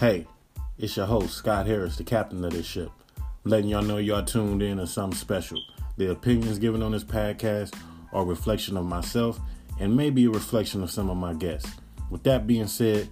[0.00, 0.28] Hey,
[0.78, 2.92] it's your host, Scott Harris, the captain of this ship.
[3.42, 5.60] letting y'all know y'all tuned in to something special.
[5.96, 7.76] The opinions given on this podcast
[8.12, 9.40] are a reflection of myself
[9.80, 11.72] and maybe a reflection of some of my guests.
[12.10, 13.08] With that being said,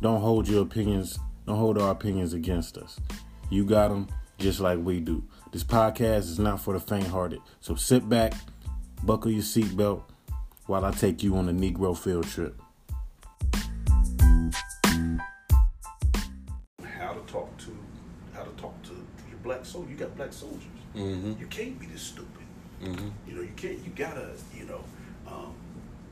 [0.00, 3.00] don't hold your opinions, don't hold our opinions against us.
[3.50, 4.06] You got them
[4.38, 5.24] just like we do.
[5.50, 7.40] This podcast is not for the faint hearted.
[7.60, 8.34] So sit back,
[9.02, 10.04] buckle your seatbelt
[10.66, 12.62] while I take you on a Negro field trip.
[19.72, 19.90] Soldier.
[19.90, 20.62] You got black soldiers.
[20.94, 21.40] Mhm.
[21.40, 22.28] You can't be this stupid.
[22.82, 23.10] Mhm.
[23.26, 23.78] You know, you can't.
[23.84, 24.30] You gotta.
[24.56, 24.84] You know.
[25.26, 25.54] Um,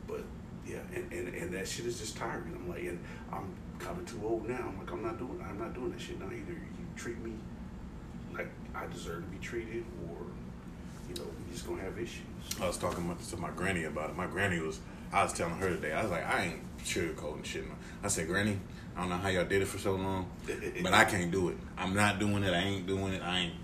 [0.06, 0.22] but
[0.66, 2.54] yeah, and, and and that shit is just tiring.
[2.54, 2.98] I'm like, and
[3.32, 4.66] I'm kind of too old now.
[4.68, 5.44] I'm like, I'm not doing.
[5.46, 6.26] I'm not doing that shit now.
[6.26, 7.32] Either you treat me
[8.32, 10.16] like I deserve to be treated, or
[11.08, 12.24] you know, we just gonna have issues.
[12.60, 14.16] I was talking to my granny about it.
[14.16, 14.80] My granny was,
[15.12, 17.66] I was telling her today, I was like, I ain't sugarcoating shit.
[17.66, 17.74] No.
[18.02, 18.58] I said, Granny,
[18.96, 20.30] I don't know how y'all did it for so long,
[20.82, 21.56] but I can't do it.
[21.76, 22.52] I'm not doing it.
[22.52, 23.22] I ain't doing it.
[23.22, 23.54] I ain't.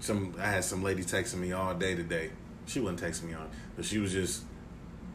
[0.00, 2.30] Some I had some lady texting me all day today.
[2.66, 4.44] She wasn't texting me on, but she was just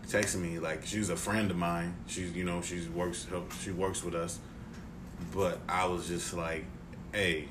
[0.07, 1.95] texting me like she was a friend of mine.
[2.05, 4.39] She's you know she works help she works with us,
[5.33, 6.65] but I was just like,
[7.11, 7.47] hey,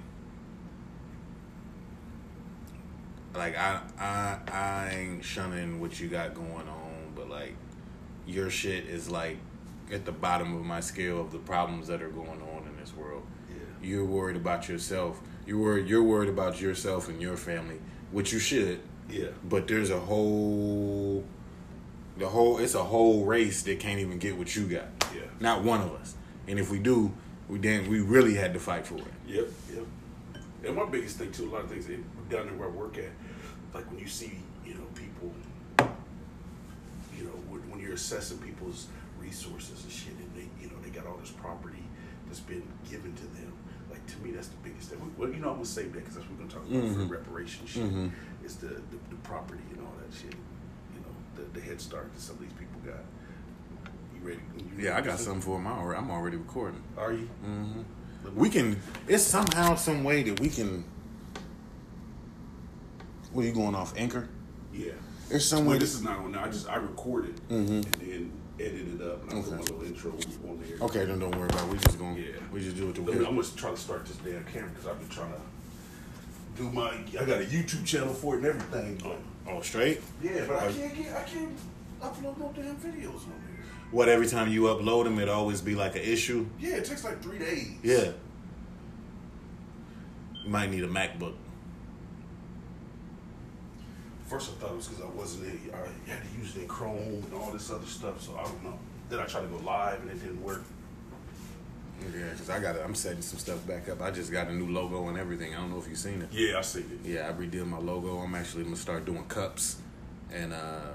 [3.35, 7.57] like I I I ain't shunning what you got going on, but like
[8.27, 9.39] your shit is like
[9.93, 12.95] at the bottom of my scale of the problems that are going on in this
[12.95, 13.23] world.
[13.51, 13.89] Yeah.
[13.89, 15.21] You're worried about yourself.
[15.47, 18.81] You're worried you're worried about yourself and your family, which you should.
[19.11, 19.29] Yeah.
[19.45, 21.25] But there's a whole
[22.17, 24.87] the whole it's a whole race that can't even get what you got.
[25.15, 25.23] Yeah.
[25.41, 26.15] Not one of us.
[26.47, 27.13] And if we do,
[27.49, 29.05] we then we really had to fight for it.
[29.27, 29.85] Yep, yep.
[30.65, 31.97] And my biggest thing too, a lot of things eh,
[32.31, 33.11] down there where I work at,
[33.75, 35.33] like when you see, you know, people,
[37.84, 38.87] you know, when, when you're assessing people's
[39.21, 41.83] resources and shit, and they, you know, they got all this property
[42.27, 43.53] that's been given to them.
[43.91, 45.01] Like to me, that's the biggest thing.
[45.17, 47.09] Well, you know, I'm gonna save that because that's what we're gonna talk about Mhm.
[47.09, 47.85] for reparation shit.
[47.85, 48.11] Mhm.
[48.45, 50.35] Is the, the the property and all that shit.
[50.35, 53.01] You know, the, the head start that some of these people got.
[54.15, 54.41] You ready?
[54.79, 55.57] You Yeah, I got something for.
[55.59, 56.83] I'm already, I'm already recording.
[56.97, 57.29] Are you?
[57.45, 57.83] hmm
[58.35, 58.81] We can.
[59.07, 60.85] It's somehow, some way that we can.
[63.33, 64.29] What are you going off anchor?
[64.73, 64.93] Yeah.
[65.29, 65.71] There's some way.
[65.71, 66.43] Well, this is not on there.
[66.43, 67.69] I just I recorded Mhm.
[67.69, 69.51] and then edited it up and I put Okay.
[69.57, 70.79] my little intro on there.
[70.87, 71.67] Okay, then don't worry about.
[71.69, 71.73] it.
[71.73, 72.19] We just gonna.
[72.19, 72.27] Yeah.
[72.53, 73.15] We just do it the way.
[73.17, 75.41] I'm gonna try to start this damn camera because I've been trying to
[76.63, 76.91] do my.
[77.19, 79.01] I got a YouTube channel for it and everything.
[79.03, 79.19] But
[79.53, 80.01] Oh, straight.
[80.23, 80.73] yeah, but I Oh.
[80.73, 81.13] can't get.
[81.17, 81.57] I can't
[82.03, 83.65] upload no damn videos on there.
[83.91, 84.09] What?
[84.09, 86.47] Every time you upload them, it always be like an issue.
[86.61, 87.69] Yeah, it takes like three days.
[87.83, 88.13] Yeah.
[90.45, 91.35] You might need a MacBook.
[94.27, 95.71] First, I thought it was because I wasn't in.
[95.75, 98.23] I had to use it in Chrome and all this other stuff.
[98.23, 98.79] So I don't know.
[99.11, 100.63] Then I tried to go live and it didn't work.
[102.01, 102.77] Yeah, because I got.
[102.77, 104.01] I'm setting some stuff back up.
[104.03, 105.55] I just got a new logo and everything.
[105.55, 106.29] I don't know if you've seen it.
[106.33, 106.87] Yeah, I see it.
[107.05, 108.19] Yeah, I redid my logo.
[108.19, 109.77] I'm actually gonna start doing cups
[110.33, 110.91] and uh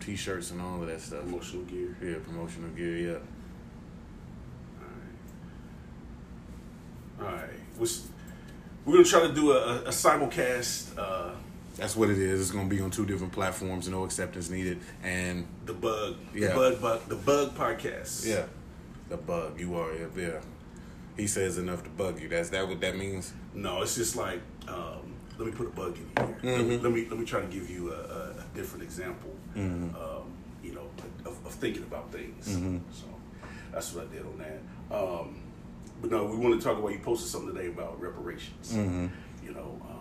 [0.00, 1.22] t-shirts and all of that stuff.
[1.22, 1.96] Promotional gear.
[2.02, 2.96] Yeah, promotional gear.
[2.96, 3.18] Yeah.
[7.20, 7.50] All right.
[7.76, 7.98] Which,
[8.84, 10.96] we're gonna try to do a, a, a simulcast.
[10.96, 11.32] Uh,
[11.78, 12.40] That's what it is.
[12.40, 13.88] It's gonna be on two different platforms.
[13.88, 14.80] No acceptance needed.
[15.02, 16.48] And the bug, Yeah.
[16.48, 18.26] the bug, bug, the bug podcast.
[18.26, 18.44] yeah,
[19.08, 19.58] the bug.
[19.58, 19.92] You are.
[20.16, 20.40] Yeah.
[21.16, 22.28] He says enough to bug you.
[22.28, 22.66] That's that.
[22.68, 23.32] What that means.
[23.54, 26.36] No, it's just like um, let me put a bug in here.
[26.56, 26.82] Let, me, Mhm.
[26.82, 29.34] let me let me try to give you a, a, a different example.
[29.56, 29.94] Mhm.
[29.94, 30.24] Um,
[30.62, 30.88] you know,
[31.24, 32.48] of, of thinking about things.
[32.48, 32.80] Mhm.
[32.92, 33.04] So
[33.72, 34.60] that's what I did on that.
[34.96, 35.36] Um,
[36.02, 36.92] but no, we want to talk about.
[36.92, 38.72] You posted something today about reparations.
[38.72, 39.06] Mm-hmm.
[39.44, 39.97] You know, um,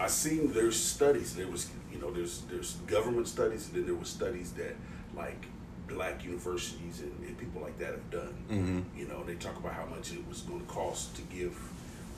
[0.00, 1.36] I seen there's studies.
[1.36, 4.74] There was, you know, there's there's government studies, and then there was studies that
[5.14, 5.44] like
[5.88, 8.34] black universities and, and people like that have done.
[8.50, 8.98] Mhm.
[8.98, 11.52] You know, they talk about how much it was going to cost to give.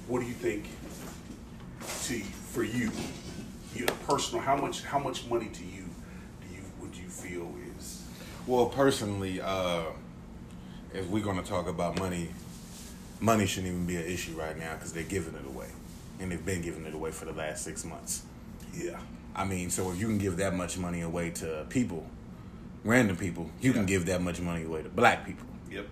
[0.06, 0.66] What do you think
[2.04, 2.18] to
[2.52, 2.90] for you,
[3.74, 4.42] you know, personal?
[4.44, 5.84] How much how much money to you
[6.40, 8.02] do you would you feel is?
[8.46, 9.84] Well, personally, uh,
[10.94, 12.28] if we're gonna talk about money,
[13.20, 15.68] money shouldn't even be an issue right now because they're giving it away,
[16.22, 18.22] and they've been giving it away for the last six months.
[18.74, 18.98] Yeah,
[19.36, 22.06] I mean, so if you can give that much money away to people,
[22.84, 25.46] random people, you can give that much money away to black people.
[25.70, 25.86] yep.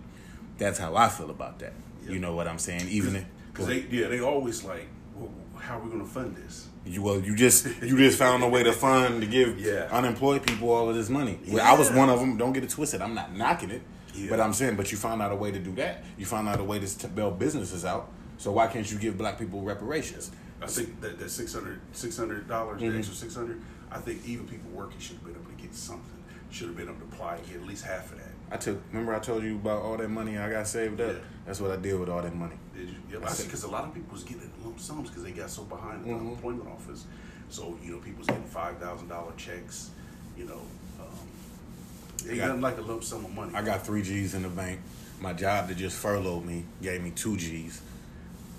[0.59, 1.73] That's how I feel about that.
[2.05, 2.13] Yeah.
[2.13, 2.87] You know what I'm saying?
[2.89, 4.87] Even if Because they yeah they always like,
[5.17, 6.69] well, how are we going to fund this?
[6.87, 9.89] you well, you just you just found a way to fund to give Yeah.
[9.91, 11.39] unemployed people all of this money.
[11.49, 12.37] Well, I was one of them.
[12.37, 13.01] Don't get it twisted.
[13.03, 13.83] I'm not knocking it,
[14.15, 14.31] Yeah.
[14.31, 16.05] but I'm saying, but you found out a way to do that.
[16.19, 18.11] You found out a way to bail businesses out.
[18.41, 20.31] So why can't you give black people reparations?
[20.63, 22.93] I think that that six hundred six hundred dollars, Mhm.
[22.93, 23.61] the extra six hundred.
[23.93, 26.07] I think even people working should have been able to get something.
[26.51, 28.33] Should have been able to apply and get at least half of that.
[28.51, 28.81] I took.
[28.93, 31.13] Remember, I told you about all that money I got saved up.
[31.17, 31.19] Yeah.
[31.45, 32.57] That's what I did with all that money.
[32.75, 32.95] Did you?
[33.13, 33.37] Yeah, I.
[33.37, 36.09] Because a lot of people was getting lump sums because they got so behind the
[36.09, 36.21] Mhm.
[36.21, 37.05] unemployment office.
[37.51, 39.91] So you know, people was getting five thousand dollar checks.
[40.39, 40.63] You know,
[40.99, 43.55] um, ain't got- nothing like a lump sum of money.
[43.55, 44.81] I got three G's in the bank.
[45.21, 47.83] My job that just furloughed me gave me two G's.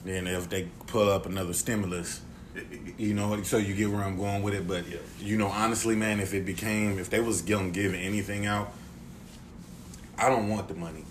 [0.04, 2.22] Then if they pull up another stimulus,
[2.98, 4.68] you know, so you get where I'm going with it.
[4.68, 4.98] But Yeah.
[5.20, 8.74] you know, honestly, man, if it became, if they was gonna give anything out,
[10.18, 11.06] I don't want the money.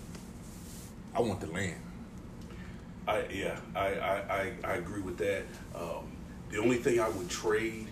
[1.15, 1.75] I want the land.
[3.07, 5.43] I yeah, I I, I, I agree with that.
[5.75, 6.11] Um,
[6.49, 7.87] the only thing I would trade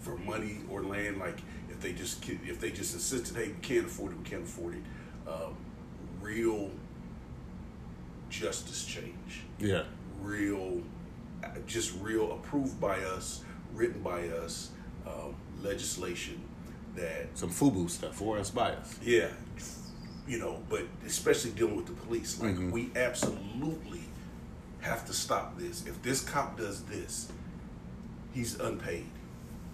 [0.00, 1.38] for money or land, like
[1.68, 4.74] if they just if they just insisted, hey, we can't afford it, we can't afford
[4.74, 4.82] it.
[5.30, 5.54] Um,
[6.22, 6.70] real
[8.30, 9.84] justice change, Yeah.
[10.22, 10.82] Real,
[11.66, 13.42] just real approved by us,
[13.74, 14.70] written by us,
[15.06, 16.40] um, legislation
[16.94, 18.96] that Some FUBU stuff for us by us.
[19.02, 19.28] yeah,
[20.26, 22.70] you know, but especially dealing with the police, like Mhm.
[22.72, 24.02] we absolutely
[24.80, 25.86] have to stop this.
[25.86, 27.28] If this cop does this,
[28.32, 29.06] he's unpaid.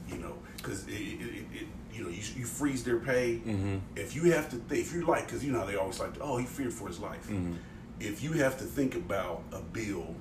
[0.08, 3.40] You know, because it, it, it, you know, you, you freeze their pay.
[3.46, 3.80] Mhm.
[3.96, 6.12] If you have to, th- if you're like, because you know how they always like,
[6.20, 7.26] oh, he feared for his life.
[7.28, 7.56] Mhm.
[8.00, 10.14] If you have to think about a bill,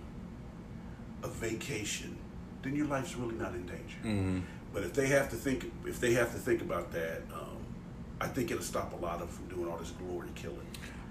[1.24, 2.18] a vacation,
[2.62, 3.98] then your life's really not in danger.
[4.04, 4.42] Mhm.
[4.74, 7.58] But if they have to think, if they have to think about that, um,
[8.20, 10.66] I think it'll stop a lot of them from doing all this glory killing.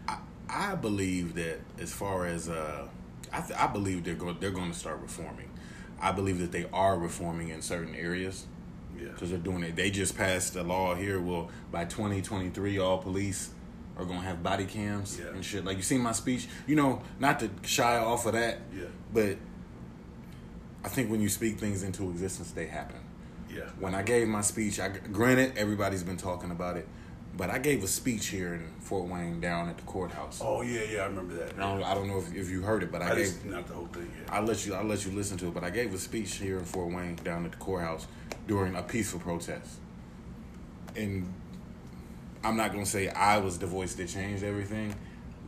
[0.08, 0.18] I,
[0.48, 2.88] I believe that as far as uh,
[3.32, 5.48] I, th- I believe they're going they're going to start reforming.
[6.00, 8.46] I believe that they are reforming in certain areas
[8.98, 9.08] Yeah.
[9.10, 9.76] because they're doing it.
[9.76, 11.20] They just passed a law here.
[11.20, 13.50] Well, by 2023, all police
[13.96, 15.28] are going to have body cams Yeah.
[15.30, 15.64] and shit.
[15.64, 18.86] Like you seen my speech, you know, not to shy off of that, Yeah.
[19.12, 19.36] but
[20.84, 23.00] I think when you speak things into existence, they happen.
[23.54, 23.62] Yeah.
[23.78, 26.88] When I gave my speech, I granted everybody's been talking about it,
[27.36, 30.40] but I gave a speech here in Fort Wayne down at the courthouse.
[30.42, 31.54] Oh yeah, yeah, I remember that.
[31.54, 33.26] I don't, I don't know if, if you heard it, but I, I gave.
[33.26, 34.10] just not the whole thing.
[34.18, 34.34] Yeah.
[34.34, 34.74] I'll let you.
[34.74, 35.54] I'll let you listen to it.
[35.54, 38.06] But I gave a speech here in Fort Wayne, down at the courthouse,
[38.48, 39.78] during a peaceful protest.
[40.96, 41.32] And
[42.42, 44.94] I'm not gonna say I was the voice that changed everything,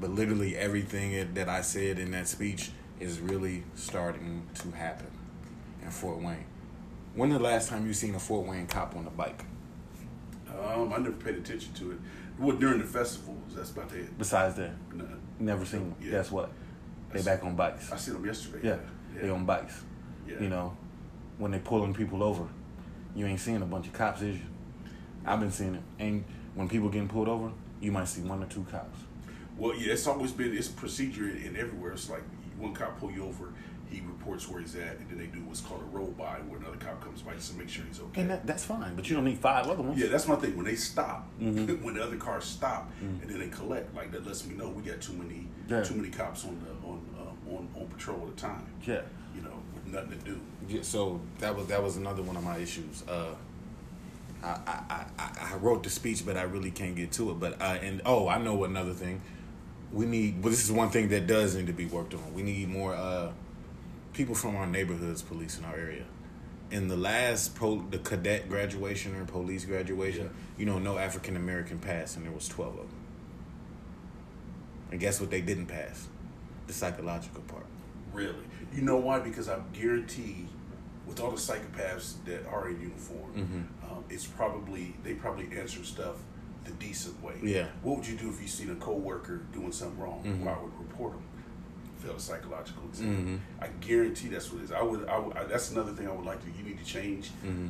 [0.01, 2.71] but literally everything that I said in that speech
[3.01, 5.09] is really starting to happen
[5.85, 6.45] in Fort Wayne.
[7.15, 9.45] When the last time you seen a Fort Wayne cop on a bike?
[10.49, 11.99] Um, I never paid attention to it.
[12.39, 14.17] Well, during the festivals, that's about it.
[14.19, 15.05] Besides that, Nah.
[15.39, 15.95] never seen them.
[16.01, 16.11] Yeah.
[16.13, 16.51] Guess what?
[17.13, 17.93] They That's- back on bikes.
[17.93, 18.67] I seen them yesterday.
[18.69, 18.77] Yeah,
[19.15, 19.23] yeah.
[19.23, 19.83] they on bikes.
[20.27, 20.41] Yeah.
[20.41, 20.77] You know,
[21.39, 22.45] when they pulling people over,
[23.15, 24.43] you ain't seeing a bunch of cops, is you?
[25.25, 28.47] I've been seeing it, and when people getting pulled over, you might see one or
[28.47, 28.99] two cops.
[29.57, 31.93] Well, yeah, it's always been it's procedure in, in everywhere.
[31.93, 32.23] It's like
[32.59, 33.53] one cop pull you over,
[34.25, 36.77] reports where he's at, and then they do what's called a roll by, where another
[36.77, 38.23] cop comes by just to make sure he's okay.
[38.23, 40.01] And that, that's fine, but you don't need five other ones.
[40.01, 40.57] Yeah, that's my thing.
[40.57, 41.83] When they stop, Mhm.
[41.83, 43.23] when the other cars stop, Mhm.
[43.23, 45.83] and then they collect, like that lets me know we got too many, Yeah.
[45.83, 48.65] too many cops on the on uh, on on patrol at a time.
[48.87, 49.03] Yeah.
[49.35, 50.41] You know, with nothing to do.
[50.69, 53.03] Yeah, so that was that was another one of my issues.
[53.09, 53.35] Uh,
[54.43, 57.41] I, I, I, I wrote the speech, but I really can't get to it.
[57.41, 59.21] But uh, and oh, I know another thing.
[59.93, 60.43] We need.
[60.43, 62.35] Well, this is one thing that does need to be worked on.
[62.35, 63.31] We need more uh,
[64.15, 66.05] people from our neighborhoods police in our area.
[66.71, 70.31] In the last pro, the cadet graduation or police graduation, Yeah.
[70.59, 73.01] you know, no African American passed, and there was twelve of them.
[74.91, 75.31] And guess what?
[75.31, 76.09] They didn't pass
[76.67, 77.67] the psychological part.
[78.13, 78.35] Really,
[78.75, 79.19] you know why?
[79.21, 80.47] Because I guarantee,
[81.07, 83.33] with all the psychopaths that are in uniform,
[83.85, 83.91] Mhm.
[83.91, 86.17] um, it's probably they probably answer stuff
[86.65, 87.35] the decent way.
[87.43, 87.67] Yeah.
[87.83, 90.23] What would you do if you seen a coworker doing something wrong?
[90.25, 90.45] Mhm.
[90.45, 91.23] Well, I would report them.
[92.07, 93.41] A psychological exam.
[93.61, 93.65] Mhm.
[93.65, 94.73] I guarantee that's what it is.
[94.73, 95.09] I would.
[95.09, 96.51] I would I, that's another thing I would like to.
[96.59, 97.69] You need to change Mm-hmm.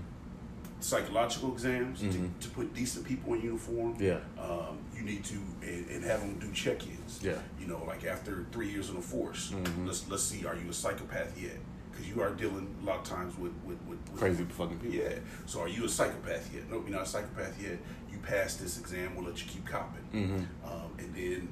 [0.81, 3.97] psychological exams to, to put decent people in uniform.
[3.99, 4.19] Yeah.
[4.38, 7.21] Um, you need to and, and have them do check-ins.
[7.23, 7.38] Yeah.
[7.61, 9.87] You know, like after three years in the force, Mhm.
[9.87, 11.57] let's let's see, are you a psychopath yet?
[11.91, 14.97] Because you are dealing a lot of times with with, with, with Crazy fucking people.
[14.97, 15.14] Yeah.
[15.47, 16.69] So are you a psychopath yet?
[16.71, 17.79] No, you're not a psychopath yet.
[18.12, 19.14] You pass this exam.
[19.17, 20.05] We'll let you keep copping.
[20.12, 20.67] Mm-hmm.
[20.71, 21.49] Um, and then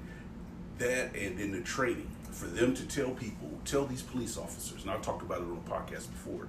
[0.79, 4.91] that, and then the training for them to tell people, tell these police officers, and
[4.91, 6.49] I've talked about it on the podcast before.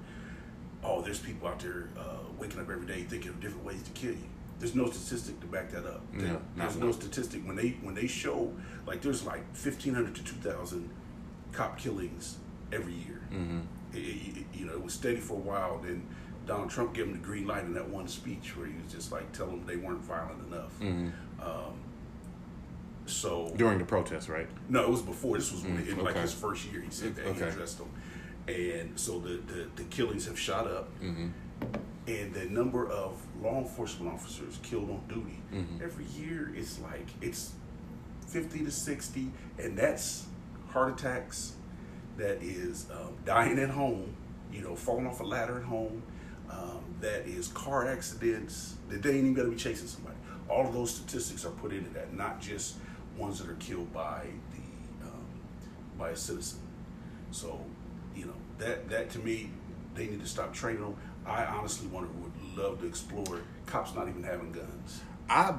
[0.83, 3.91] Oh, there's people out there uh, waking up every day thinking of different ways to
[3.91, 4.27] kill you.
[4.59, 6.01] There's no statistic to back that up.
[6.13, 8.53] No, there's no statistic when they when they show
[8.87, 10.89] like there's like 1,500 to 2,000
[11.51, 12.37] cop killings
[12.71, 13.21] every year.
[13.31, 13.59] Mm-hmm.
[13.93, 15.79] It- it- it- you know, it was steady for a while.
[15.79, 16.05] Then
[16.45, 19.11] Donald Trump gave them the green light in that one speech where he was just
[19.11, 20.77] like telling them they weren't violent enough.
[20.79, 21.09] Mm-hmm.
[21.41, 21.73] Um,
[23.05, 24.47] so During the protest, right?
[24.69, 25.37] no, it was before.
[25.37, 26.21] This was when Mm, like okay.
[26.21, 26.81] his first year.
[26.81, 27.39] He said that Okay.
[27.39, 27.89] he addressed them,
[28.47, 31.27] and so the, the the killings have shot up, Mm-hmm.
[32.07, 35.81] and the number of law enforcement officers killed on duty Mhm.
[35.81, 37.53] every year is like it's
[38.27, 40.25] 50 to 60, and that's
[40.69, 41.53] heart attacks,
[42.17, 44.15] that is um, dying at home,
[44.51, 46.01] you know, falling off a ladder at home,
[46.49, 50.15] um, that is car accidents, that they ain't even got to be chasing somebody.
[50.49, 52.75] All of those statistics are put into that, not just
[53.17, 55.25] ones that are killed by the um,
[55.97, 56.59] by a citizen.
[57.31, 57.59] So,
[58.15, 59.49] you know, that that to me,
[59.95, 60.95] they need to stop training them.
[61.25, 65.55] I honestly to would love to explore cops not even having guns I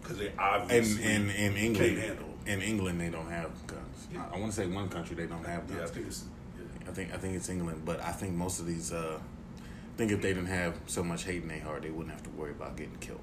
[0.00, 2.34] because they in obviously in in England can't handle.
[2.46, 4.08] in England they don't have guns.
[4.12, 4.24] Yeah.
[4.32, 5.78] I, want to say one country they don't have guns.
[5.78, 6.24] Yeah, I think it's.
[6.56, 6.88] Yeah.
[6.88, 8.92] I think I think it's England, but I think most of these.
[8.92, 9.18] Uh,
[9.58, 12.24] I think if they didn't have so much hate in their heart, they wouldn't have
[12.24, 13.20] to worry about getting killed.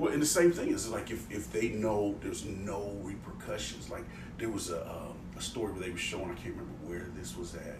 [0.00, 3.90] Well, and the same thing is like if, if they know there's no repercussions.
[3.90, 4.04] Like
[4.38, 6.30] there was a um, a story where they were showing.
[6.30, 7.76] I can't remember where this was at.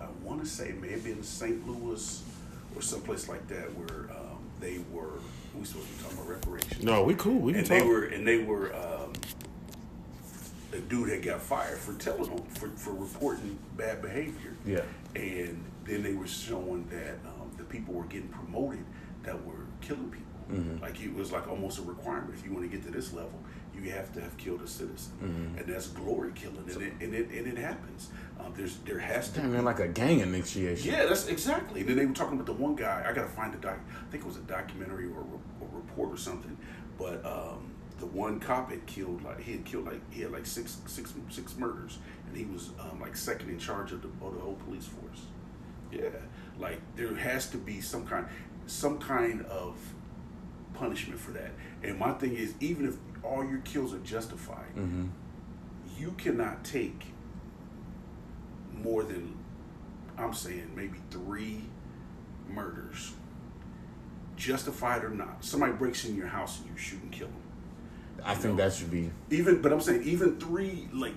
[0.00, 1.66] I want to say it may have been St.
[1.66, 2.22] Louis
[2.74, 5.20] or someplace like that where um, they were.
[5.56, 6.82] We supposed to be talking about reparations.
[6.82, 7.38] No, we cool.
[7.38, 7.78] We can and talk.
[7.78, 9.12] they were and they were um,
[10.72, 14.82] a dude had got fired for telling them for, for reporting bad behavior yeah.
[15.16, 18.84] and then they were showing that um, the people were getting promoted
[19.22, 20.80] that were killing people Mhm.
[20.80, 23.38] like it was like almost a requirement if you want to get to this level
[23.74, 25.60] you have to have killed a citizen Mhm.
[25.60, 28.08] and that's glory killing and it, and it, and it happens
[28.40, 30.92] um, there's there has to Damn, be like a gang initiation.
[30.92, 31.80] yeah, that's exactly.
[31.80, 33.04] And then they were talking about the one guy.
[33.04, 33.78] I gotta find the doc.
[34.06, 36.56] I think it was a documentary or a, a report or something.
[36.96, 40.46] But um, the one cop had killed like he had killed like he had like
[40.46, 44.34] six six six murders, and he was um, like second in charge of the of
[44.34, 45.22] the whole police force.
[45.90, 46.08] Yeah,
[46.60, 48.24] like there has to be some kind
[48.66, 49.76] some kind of
[50.78, 51.50] punishment for that.
[51.82, 55.06] And my thing is, even if all your kills are justified, Mm-hmm.
[55.98, 57.06] you cannot take
[58.72, 59.36] more than
[60.16, 61.62] I'm saying maybe three
[62.48, 63.12] murders,
[64.36, 65.44] justified or not.
[65.44, 67.42] Somebody breaks in your house and you shoot and kill them.
[68.24, 69.10] I think that should be.
[69.30, 70.88] Even, but I'm saying even three.
[70.92, 71.14] Like,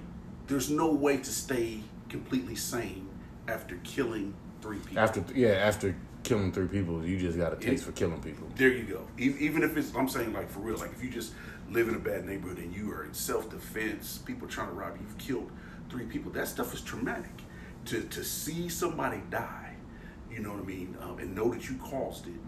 [0.47, 3.07] there's no way to stay completely sane
[3.47, 4.99] after killing three people.
[4.99, 5.95] After yeah, after
[6.31, 8.47] killing three people, you just got a taste for killing people.
[8.55, 9.05] There you go.
[9.17, 11.33] Even if it's, I'm saying like for real, like if you just
[11.69, 14.95] live in a bad neighborhood and you are in self defense, people trying to rob
[14.95, 15.51] you, you've killed
[15.89, 16.31] three people.
[16.31, 17.31] That stuff is traumatic.
[17.85, 19.73] To to see somebody die,
[20.31, 22.39] you know what I mean, um, and know that you caused it,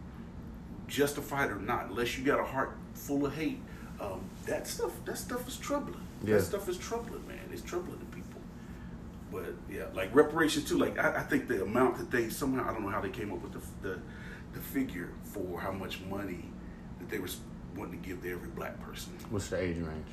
[0.87, 3.59] justified or not, unless you got a heart full of hate,
[3.99, 6.07] um, that stuff that stuff is troubling.
[6.23, 6.35] Yeah.
[6.35, 7.49] That stuff is troubling, man.
[7.51, 8.02] It's troubling.
[9.33, 10.77] But yeah, like reparations too.
[10.77, 13.33] Like I, I think the amount that they somehow I don't know how they came
[13.33, 13.99] up with the the,
[14.53, 16.45] the figure for how much money
[16.99, 17.29] that they were
[17.75, 19.13] wanting to give to every black person.
[19.31, 20.05] What's the age range?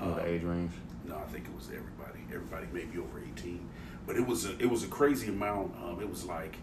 [0.00, 0.72] You know Uh, the age range.
[1.06, 2.20] No, I think it was everybody.
[2.34, 3.68] Everybody maybe over eighteen,
[4.06, 5.74] but it was a it was a crazy amount.
[5.76, 6.56] Um, it was like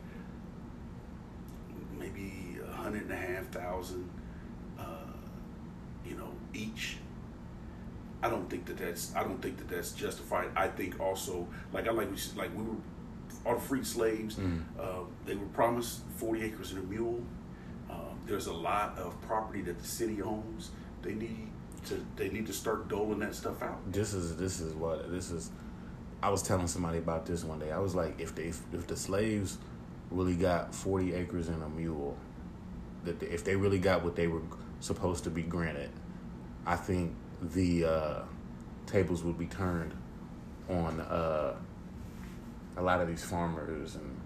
[1.98, 4.10] maybe a hundred and a half thousand,
[4.78, 4.84] uh,
[6.06, 6.98] you know, each.
[8.26, 10.50] I don't think that that's I don't think that that's justified.
[10.56, 12.76] I think also like I like we like we were
[13.46, 14.36] all the freed slaves.
[14.36, 14.64] Mm.
[14.80, 17.22] Uh, they were promised forty acres and a mule.
[17.90, 20.72] Um, there's a lot of property that the city owns.
[21.04, 21.50] They need
[21.86, 23.80] to they need to start doling that stuff out.
[23.92, 25.52] This is this is what this is.
[26.24, 27.72] I was telling somebody about this one day.
[27.72, 29.60] I was like, if they if the slaves
[30.10, 32.18] really got forty acres and a mule,
[33.04, 34.42] that they- if they really got what they were
[34.80, 35.92] supposed to be granted,
[36.66, 37.14] I think
[37.54, 38.20] the uh,
[38.86, 39.94] tables would be turned
[40.70, 41.56] on uh,
[42.78, 44.20] a lot of these farmers and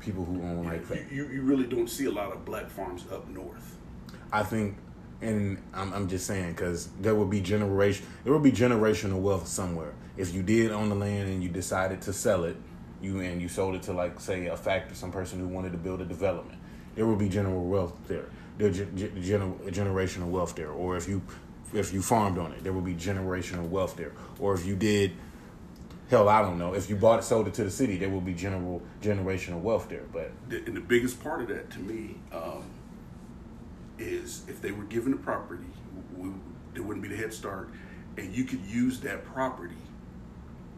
[0.00, 0.88] people who own like.
[0.90, 3.76] you, you, you really don't see a lot of black farms up north.
[4.32, 4.76] I think,
[5.20, 9.46] and I'm, I'm just saying because there will be generation, there will be generational wealth
[9.46, 9.92] somewhere.
[10.16, 12.56] If you did own the land and you decided to sell it,
[13.00, 15.78] you and you sold it to like say a factor, some person who wanted to
[15.78, 16.58] build a development,
[16.94, 18.26] there will be general wealth there.
[18.58, 20.70] There ge- ge- gener- generational wealth there.
[20.70, 21.22] Or if you
[21.72, 24.12] if you farmed on it, there will be generational wealth there.
[24.38, 25.12] Or if you did.
[26.10, 26.74] Hell, I don't know.
[26.74, 29.88] If you bought it, sold it to the city, there will be general generational wealth
[29.88, 30.04] there.
[30.12, 32.64] But and the biggest part of that to me um,
[33.98, 35.64] is if they were given the property,
[36.14, 36.30] we,
[36.74, 37.70] there wouldn't be the head start,
[38.18, 39.76] and you could use that property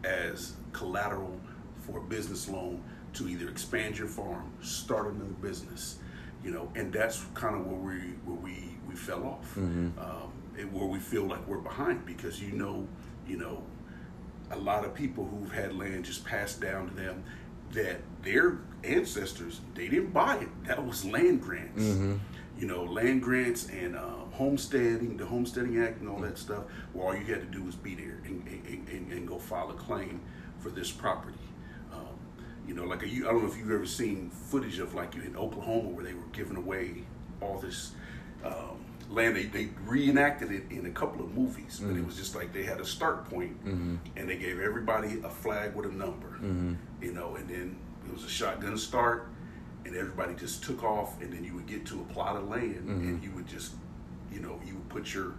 [0.05, 1.37] as collateral
[1.81, 2.81] for a business loan
[3.13, 5.97] to either expand your farm, start another business,
[6.43, 8.64] you know, and that's kind of where we where we
[8.95, 12.87] we fell off, um, and where we feel like we're behind because you know,
[13.27, 13.61] you know,
[14.51, 17.23] a lot of people who've had land just passed down to them
[17.73, 20.47] that their ancestors they didn't buy it.
[20.65, 21.83] That was land grants.
[22.57, 27.07] You know land grants and um, homesteading the homesteading act and all that stuff where
[27.07, 29.73] all you had to do was be there and, and, and, and go file a
[29.73, 30.21] claim
[30.59, 31.37] for this property.
[31.91, 32.17] Um,
[32.65, 35.15] you know like a, you, i don't know if you've ever seen footage of like
[35.15, 37.03] in oklahoma where they were giving away
[37.41, 37.91] all this
[38.45, 38.84] um,
[39.15, 39.35] land.
[39.35, 41.99] They, they reenacted it in a couple of movies, but Mm-hmm.
[41.99, 45.73] it was just like they had a start point, and they gave everybody a flag
[45.75, 46.73] with a number, Mm-hmm.
[47.01, 49.29] you know, and then it was a shotgun start,
[49.85, 52.75] and everybody just took off, and then you would get to a plot of land,
[52.87, 53.07] Mm-hmm.
[53.07, 53.73] and you would just,
[54.31, 55.33] you know, you would put your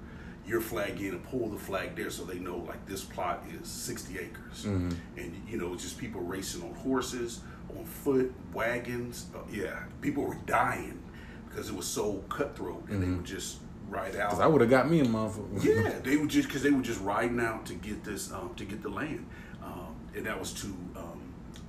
[0.46, 3.66] your flag in and pull the flag there so they know like this plot is
[3.66, 4.90] 60 acres Mm-hmm.
[5.16, 7.40] and you know it's just people racing on horses
[7.76, 11.02] on foot wagons uh, yeah people were dying
[11.48, 13.56] because it was so cutthroat and they would just
[13.88, 15.64] ride out Cause I would have got me a motherfucker.
[15.64, 18.64] yeah, they were just because they were just riding out to get this um, to
[18.64, 19.26] get the land,
[19.62, 20.66] um, and that was to
[20.96, 21.20] um,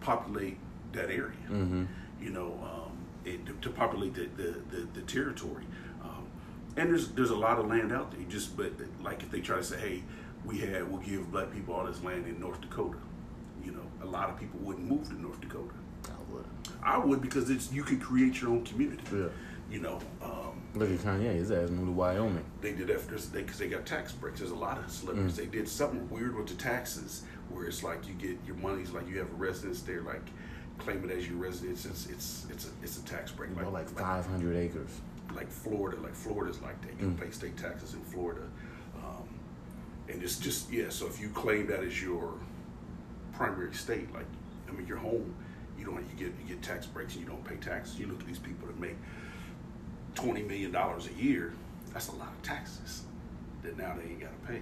[0.01, 0.57] populate
[0.93, 1.33] that area.
[2.19, 5.65] You know, um, it, to, to populate the the, the, the territory.
[6.03, 6.25] Um,
[6.75, 8.19] and there's there's a lot of land out there.
[8.19, 8.71] You just but
[9.03, 10.03] like if they try to say, hey,
[10.45, 12.97] we had we'll give black people all this land in North Dakota.
[13.63, 15.73] You know, a lot of people wouldn't move to North Dakota.
[16.05, 16.45] I would.
[16.83, 19.03] I would because it's you can create your own community.
[19.13, 19.27] Yeah.
[19.69, 21.33] You know, um, Look at Kanye.
[21.33, 22.43] His ass moved to Wyoming.
[22.61, 24.39] they did that because they, they got tax breaks.
[24.39, 25.35] There's a lot of celebrities.
[25.35, 29.07] They did something weird with the taxes where it's like you get your money's like
[29.09, 30.21] you have a residence there, like
[30.77, 31.85] claim it as your residence.
[31.85, 33.55] It's it's it's a it's a tax break.
[33.57, 35.01] Know, like 500 acres.
[35.35, 37.01] like Florida, like Florida's like that.
[37.01, 38.43] You pay state taxes in Florida,
[39.03, 39.27] um,
[40.07, 40.89] and it's just yeah.
[40.89, 42.33] So if you claim that as your
[43.33, 44.25] primary state, like
[44.69, 45.33] I mean your home,
[45.77, 47.99] you don't you get you get tax breaks and you don't pay taxes.
[47.99, 48.95] You look at these people that make
[50.17, 51.53] twenty million dollars a year.
[51.93, 53.03] That's a lot of taxes
[53.63, 54.61] that now they ain't got to pay.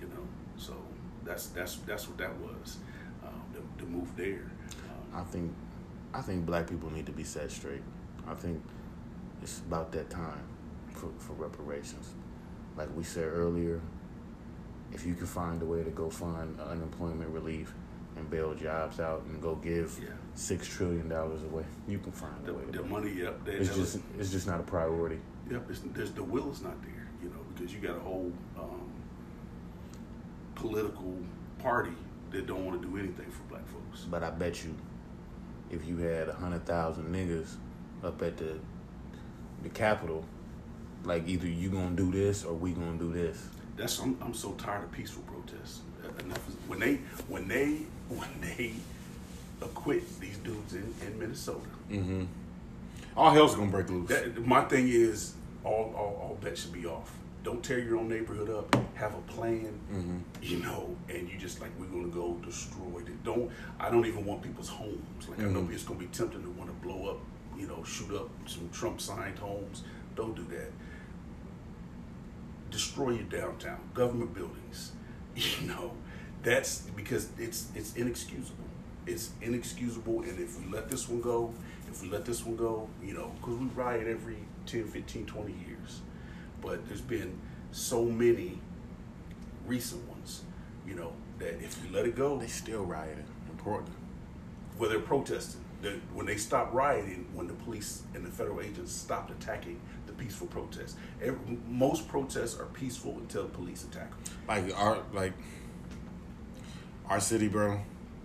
[0.00, 0.26] You know,
[0.56, 0.74] so
[1.24, 2.78] that's that's that's what that was.
[3.24, 4.50] Um, the, the move there.
[4.88, 5.52] Um, I think,
[6.14, 7.82] I think black people need to be set straight.
[8.26, 8.62] I think
[9.42, 10.42] it's about that time
[10.92, 12.10] for, for reparations.
[12.76, 13.80] Like we said earlier,
[14.92, 17.72] if you can find a way to go fund unemployment relief
[18.16, 20.10] and bail jobs out and go give Yeah.
[20.34, 22.64] Six trillion dollars away, you can find the, a way.
[22.70, 23.44] The money, yep.
[23.44, 25.18] they- It's just, it's just not a priority.
[25.50, 28.32] Yep, it's, there's the will is not there, you know, because you got a whole
[28.58, 28.90] um,
[30.54, 31.16] political
[31.58, 31.92] party
[32.30, 34.02] that don't want to do anything for black folks.
[34.02, 34.74] But I bet you,
[35.70, 37.54] if you had a hundred thousand niggas
[38.04, 38.58] up at the
[39.62, 40.24] the Capitol,
[41.04, 43.48] like either you gonna do this or we gonna do this.
[43.76, 45.80] That's I'm, I'm so tired of peaceful protests.
[46.24, 46.96] Enough is, when they
[47.28, 48.74] when they when they
[49.62, 51.60] acquit these dudes in, in Minnesota.
[51.90, 52.24] Mm-hmm.
[53.16, 54.08] All hell's gonna break loose.
[54.08, 57.12] That, my thing is all, all all bets should be off.
[57.42, 58.74] Don't tear your own neighborhood up.
[58.94, 59.80] Have a plan,
[60.42, 63.24] you know, and you just like we're gonna go destroy it.
[63.24, 65.28] Don't I don't even want people's homes.
[65.28, 67.18] Like I know it's gonna be tempting to want to blow up,
[67.58, 69.82] you know, shoot up some Trump signed homes.
[70.16, 70.70] Don't do that.
[72.70, 74.92] Destroy your downtown, government buildings.
[75.36, 75.92] You know,
[76.42, 78.64] that's because it's it's inexcusable.
[79.06, 81.52] It's inexcusable, and if we let this one go,
[81.90, 84.36] if we let this one go, you know, because we riot every
[84.66, 86.00] 10, 15, 20 years.
[86.60, 87.38] But there's been
[87.72, 88.60] so many
[89.66, 90.42] recent ones,
[90.86, 93.94] you know, that if we let it go, They still rioting in Portland.
[94.76, 98.92] where they're protesting, that when they stop rioting, when the police and the federal agents
[98.92, 100.96] stopped attacking the peaceful protests.
[101.22, 104.34] Every, most protests are peaceful until the police attack them.
[104.48, 105.32] Like our like
[107.08, 107.80] our city, bro.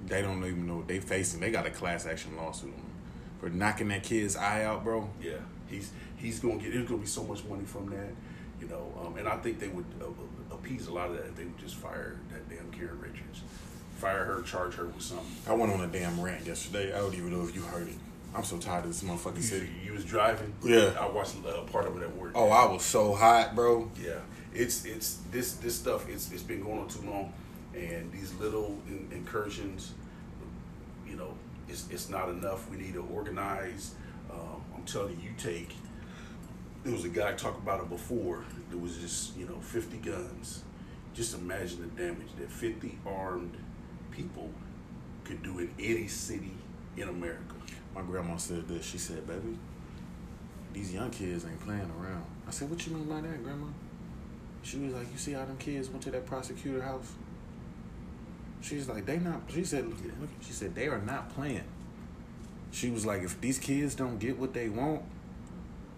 [0.08, 1.40] They don't even know what they facing.
[1.40, 2.92] They got a class action lawsuit on them
[3.40, 5.10] for knocking that kid's eye out, bro.
[5.22, 5.34] Yeah,
[5.68, 6.74] he's he's gonna get.
[6.74, 8.10] There's gonna be so much money from that,
[8.62, 8.94] you know.
[9.04, 11.44] Um, and I think they would uh, uh, appease a lot of that if they
[11.46, 13.42] would just fire that damn Karen Richards,
[13.98, 15.26] fire her, charge her with something.
[15.48, 16.94] I went on a damn rant yesterday.
[16.94, 17.96] I don't even know if you heard it.
[18.36, 19.70] I'm so tired of this motherfucking You, city.
[19.86, 20.54] you was driving.
[20.62, 20.94] Yeah.
[21.00, 22.34] I watched uh, part of it at work.
[22.36, 23.90] Oh, I was so hot, bro.
[24.02, 24.20] Yeah,
[24.54, 26.08] it's it's this this stuff.
[26.10, 27.32] It's it's been going on too long,
[27.76, 29.94] and these little in, incursions,
[31.08, 31.34] you know,
[31.68, 32.70] it's it's not enough.
[32.70, 33.96] We need to organize.
[34.32, 35.76] Um, I'm telling you, you take.
[36.84, 38.46] There was a guy talking about it before.
[38.70, 40.64] There was just you know 50 guns.
[41.14, 43.56] Just imagine the damage that 50 armed
[44.12, 44.50] people
[45.24, 46.52] could do in any city
[46.98, 47.56] in America.
[47.96, 48.86] My grandma said this.
[48.86, 49.58] She said, "Baby,
[50.74, 53.68] these young kids ain't playing around." I said, "What you mean by that, Grandma?"
[54.62, 57.14] She was like, "You see how them kids went to that prosecutor house?"
[58.66, 61.64] She's like, "They not." She said, "Look, look," she said they are not playing."
[62.72, 65.04] She was like, "If these kids don't get what they want,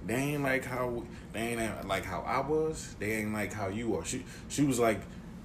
[0.06, 1.04] they ain't like how
[1.34, 2.96] they ain't like how I was.
[3.00, 5.00] They ain't like how you are." She she was like,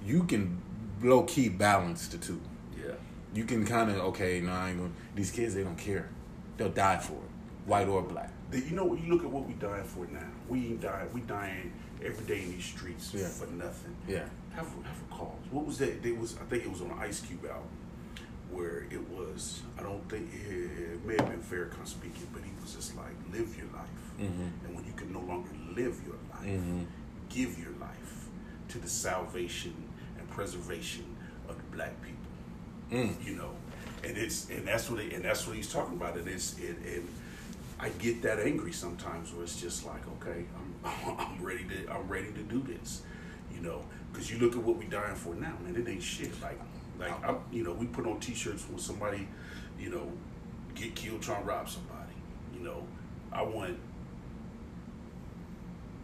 [0.05, 0.61] "You can
[1.01, 2.41] low key balance the two.
[2.77, 2.93] Yeah.
[3.33, 4.41] you can kind of okay.
[4.41, 4.91] No, I ain't gonna.
[5.15, 6.09] These kids, they don't care.
[6.57, 7.29] They'll die for it,
[7.65, 8.31] white or black.
[8.51, 10.27] You know, what you look at what we dying for now.
[10.47, 11.09] We ain't dying.
[11.13, 11.71] We dying
[12.03, 13.27] every day in these streets Yeah.
[13.27, 13.95] for nothing.
[14.07, 14.25] Yeah.
[14.55, 15.31] Have a, have a cause.
[15.51, 16.05] What was that?
[16.05, 16.35] It was.
[16.37, 17.67] I think it was on an Ice Cube album,
[18.51, 19.61] where it was.
[19.79, 23.13] I don't think it, it may have been Farrakhan speaking, but he was just like,
[23.31, 24.51] "Live your life." Mhm.
[24.65, 26.45] And when you can no longer live your life.
[26.47, 26.83] Mm-hmm.
[27.29, 28.27] Give your life
[28.69, 29.73] to the salvation
[30.19, 31.05] and preservation
[31.49, 32.19] of the black people.
[32.91, 33.25] Mm.
[33.25, 33.51] You know,
[34.03, 36.15] and it's and that's what it, and that's what he's talking about.
[36.15, 37.07] And it's it, and
[37.79, 42.07] I get that angry sometimes where it's just like, okay, I'm I'm ready to I'm
[42.07, 43.01] ready to do this.
[43.63, 45.75] Know, because you look at what we dying for now, man.
[45.75, 46.29] It ain't shit.
[46.41, 46.59] Like
[46.99, 47.29] like uh-huh.
[47.29, 49.27] I'm, you know, we put on T-shirts when somebody,
[49.79, 50.11] you know,
[50.75, 52.13] get killed trying to rob somebody.
[52.53, 52.83] You know,
[53.31, 53.77] I want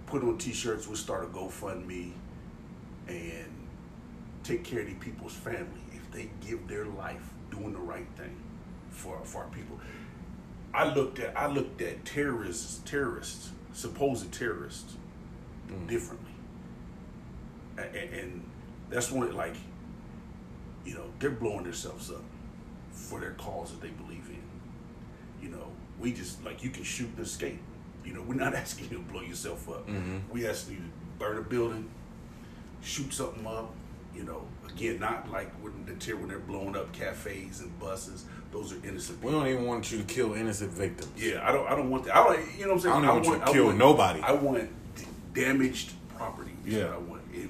[0.05, 0.87] put on T-shirts.
[0.87, 2.11] We'll start a GoFundMe
[3.07, 3.67] and
[4.43, 8.35] take care of these people's family if they give their life doing the right thing
[8.89, 9.79] for for our people.
[10.73, 14.95] I looked at I looked at terrorists, terrorists, supposed terrorists,
[15.67, 15.87] mm.
[15.87, 16.28] differently,
[17.79, 18.43] A- a- and,
[18.89, 19.55] that's one like,
[20.83, 22.23] you know, they're blowing themselves up
[22.91, 24.41] for their cause that they believe in.
[25.43, 25.67] You know,
[25.99, 27.59] we just like you can shoot and escape.
[28.03, 29.87] You know, we're not asking you to blow yourself up.
[29.87, 30.31] Mm-hmm.
[30.31, 30.89] We asking you to
[31.19, 31.87] burn a building,
[32.81, 33.71] shoot something up.
[34.15, 38.25] You know, again, not like when the tear when they're blowing up cafes and buses.
[38.51, 41.11] Those are innocent We don't even want you to kill innocent victims.
[41.15, 41.67] Yeah, I don't.
[41.67, 42.15] I don't want that.
[42.15, 42.39] I don't.
[42.57, 42.95] You know what I'm saying?
[42.95, 44.21] I don't want you to kill nobody.
[44.21, 45.03] I want d-
[45.35, 46.51] damaged property.
[46.65, 46.95] Yeah.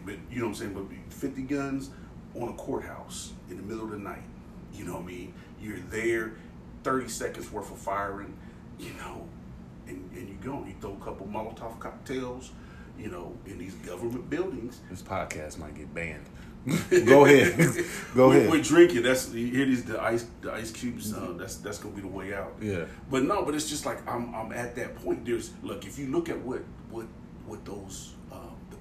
[0.10, 0.74] But you know what I'm saying?
[0.74, 1.92] But 50 guns
[2.36, 4.24] on a courthouse in the middle of the night.
[4.74, 5.34] You know what I mean?
[5.62, 6.34] You're there,
[6.84, 8.36] 30 seconds worth of firing.
[8.80, 9.28] You know,
[9.88, 10.66] and and you go.
[10.66, 12.52] You throw a couple Molotov cocktails.
[12.98, 14.80] You know, in these government buildings.
[14.90, 16.26] This podcast might get banned.
[17.06, 17.58] Go ahead.
[18.16, 18.50] Go ahead.
[18.50, 19.04] We're drinking.
[19.04, 21.14] That's hear these the ice the ice cubes.
[21.14, 22.56] Uh, that's that's gonna be the way out.
[22.62, 22.86] Yeah.
[23.12, 25.26] But no, but it's just like I'm I'm at that point.
[25.26, 27.06] There's look if you look at what what
[27.46, 28.16] what those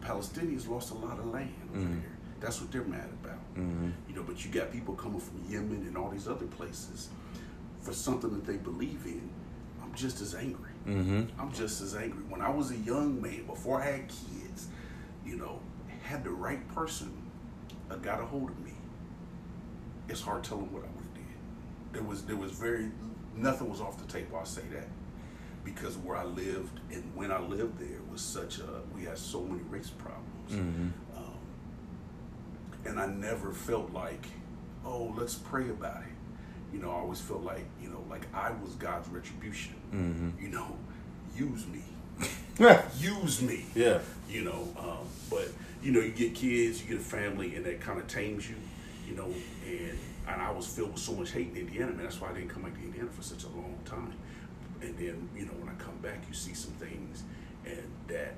[0.08, 1.94] Palestinians lost a lot of land over Mm-hmm.
[2.00, 2.10] there.
[2.40, 3.34] That's what they're mad about.
[3.56, 7.08] You know, but you got people coming from Yemen and all these other places
[7.82, 9.28] for something that they believe in.
[9.82, 10.70] I'm just as angry.
[10.86, 11.40] Mm-hmm.
[11.40, 12.22] I'm just as angry.
[12.28, 14.68] When I was a young man, before I had kids,
[15.26, 15.58] you know,
[16.04, 17.10] had the right person
[17.90, 18.70] uh, got a hold of me,
[20.08, 21.24] it's hard telling what I would have did.
[21.92, 22.90] There was there was very
[23.34, 24.36] nothing was off the table.
[24.38, 24.86] I'll say that
[25.74, 29.42] because where I lived and when I lived there was such a we had so
[29.42, 30.52] many race problems,
[31.16, 31.34] um,
[32.84, 34.26] and I never felt like
[34.84, 36.08] oh let's pray about it.
[36.72, 39.74] You know, I always felt like you know like I was God's retribution.
[40.40, 40.76] You know,
[41.36, 41.82] use me,
[42.98, 44.00] use me yeah.
[44.28, 44.68] you know.
[44.78, 45.48] Um, but
[45.82, 48.56] you know, you get kids, you get a family, and that kind of tames you,
[49.06, 49.32] you know.
[49.66, 52.04] And and I was filled with so much hate in Indiana, man.
[52.04, 54.12] That's why I didn't come back to Indiana for such a long time.
[54.80, 57.24] And then you know, when I come back, you see some things,
[57.66, 58.34] and that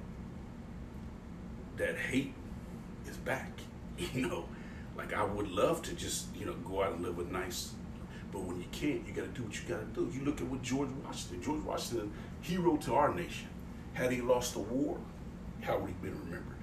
[1.77, 2.35] that hate
[3.07, 3.53] is back.
[4.15, 4.45] You know,
[4.97, 7.75] like I would love to just you know go out and live a nice.
[8.33, 10.11] But when you can't, you got to do what you got to do.
[10.17, 13.49] You look at what George Washington, George Washington, hero to our nation.
[13.93, 14.99] Had he lost the war,
[15.61, 16.57] how would he been remembered?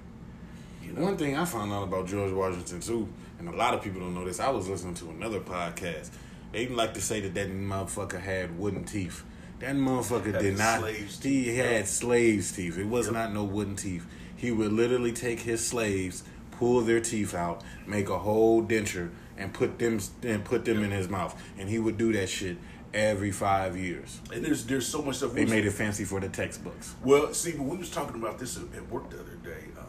[0.82, 3.82] You know, One thing I found out about George Washington too, and a lot of
[3.82, 4.40] people don't know this.
[4.40, 6.10] I was listening to another podcast.
[6.52, 9.22] They like to say that that motherfucker had wooden teeth.
[9.60, 10.80] That motherfucker Had did not.
[10.80, 11.56] slaves' He teeth.
[11.56, 12.78] had slaves' teeth.
[12.78, 13.14] It was Yep.
[13.14, 14.06] not no wooden teeth.
[14.36, 19.52] He would literally take his slaves, pull their teeth out, make a whole denture, and
[19.52, 21.40] put them and put them in his mouth.
[21.58, 22.56] And he would do that shit
[22.94, 24.20] every five years.
[24.32, 25.34] and there's there's so much stuff.
[25.34, 26.94] They made it fancy for the textbooks.
[27.04, 29.64] Well, see, but we was talking about this at at work the other day.
[29.76, 29.84] Um,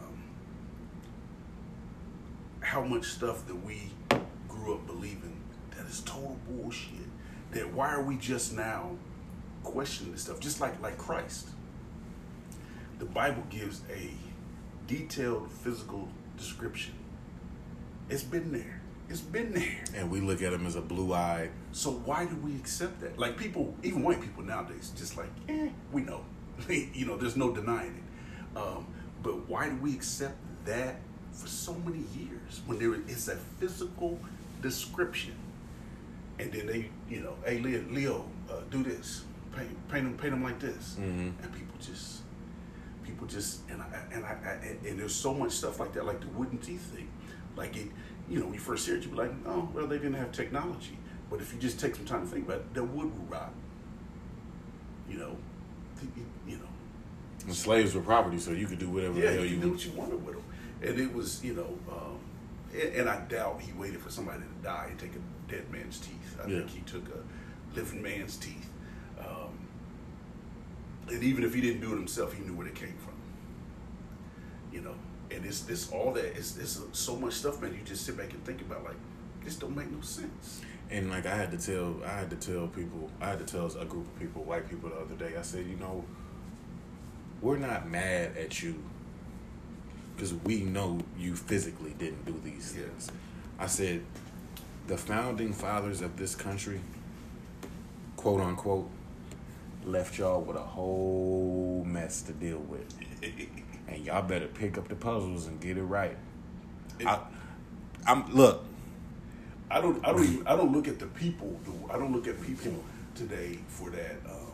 [2.60, 3.90] how much stuff that we
[4.48, 5.36] grew up believing
[5.76, 6.90] that is total bullshit.
[7.52, 8.90] That why are we just now
[9.64, 10.40] questioning this stuff?
[10.40, 11.48] Just like like Christ.
[12.98, 14.10] The Bible gives a
[14.86, 16.94] detailed physical description.
[18.10, 18.80] It's been there.
[19.08, 19.84] It's been there.
[19.96, 21.50] And we look at him as a blue eye.
[21.72, 23.18] So why do we accept that?
[23.18, 26.24] Like people, even white people nowadays, just like, eh, we know.
[26.68, 28.58] you know, there's no denying it.
[28.58, 28.86] Um,
[29.22, 30.96] but why do we accept that
[31.32, 34.18] for so many years when there is a physical
[34.60, 35.34] description?
[36.38, 39.24] And then they, you know, hey Leo, Leo uh, do this,
[39.56, 41.32] paint, paint them, paint them like this, Mhm.
[41.42, 42.22] and people just,
[43.04, 46.20] people just, and I, and I, I, and there's so much stuff like that, like
[46.20, 47.08] the wooden teeth thing,
[47.56, 47.88] like it,
[48.28, 50.32] you know, when you first hear it, you be like, oh, well, they didn't have
[50.32, 50.96] technology,
[51.28, 53.52] but if you just take some time to think about it, their wood will rot.
[55.08, 55.36] You know,
[56.46, 56.64] you know,
[57.44, 59.70] And slaves were property, so you could do whatever yeah, the hell you you do
[59.72, 60.44] what you wanted with them,
[60.82, 62.18] and it was, you know, um,
[62.96, 66.38] and, I doubt he waited for somebody to die and take a dead man's teeth.
[66.42, 66.58] I Yeah.
[66.58, 68.59] think he took a living man's teeth,
[71.10, 73.14] and even if he didn't do it himself, he knew where it came from.
[74.72, 74.94] You know,
[75.30, 77.72] and it's this all that it's, it's so much stuff, man.
[77.72, 78.96] You just sit back and think about like
[79.44, 80.60] this don't make no sense.
[80.90, 83.66] And like I had to tell, I had to tell people, I had to tell
[83.66, 85.36] a group of people, white people, the other day.
[85.38, 86.04] I said, you know,
[87.40, 88.82] we're not mad at you
[90.14, 92.84] because we know you physically didn't do these Yeah.
[92.84, 93.10] things.
[93.58, 94.02] I said,
[94.88, 96.80] the founding fathers of this country,
[98.16, 98.90] quote unquote,
[99.84, 102.86] left y'all with a whole mess to deal with.
[103.88, 106.16] and y'all better pick up the puzzles and get it right.
[107.04, 107.20] I,
[108.06, 108.64] I'm look.
[109.70, 110.04] I don't.
[110.06, 110.24] I don't.
[110.24, 111.58] Even, I don't look at the people.
[111.90, 112.74] I don't look at people
[113.14, 114.52] today for that um,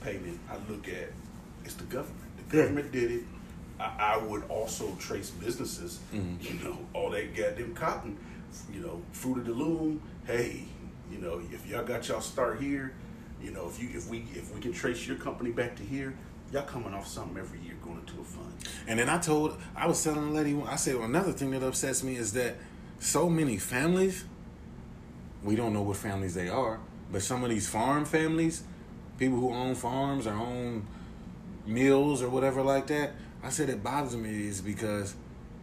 [0.00, 0.38] payment.
[0.50, 1.10] I look at
[1.64, 2.20] it's the government.
[2.48, 3.22] The government did it.
[3.80, 5.98] I, I would also trace businesses.
[6.40, 8.16] You know, all that goddamn cotton.
[8.72, 10.00] You know, fruit of the loom.
[10.26, 10.64] Hey,
[11.10, 12.94] you know, if y'all got y'all start here,
[13.44, 16.14] you know, if you if we if we can trace your company back to here,
[16.52, 18.52] y'all coming off something every year going into a fund.
[18.86, 21.62] And then I told, I was telling a lady, I said, well, another thing that
[21.62, 22.56] upsets me is that
[22.98, 24.24] so many families,
[25.42, 26.80] we don't know what families they are,
[27.12, 28.62] but some of these farm families,
[29.18, 30.86] people who own farms or own
[31.66, 35.14] mills or whatever like that, I said it bothers me is because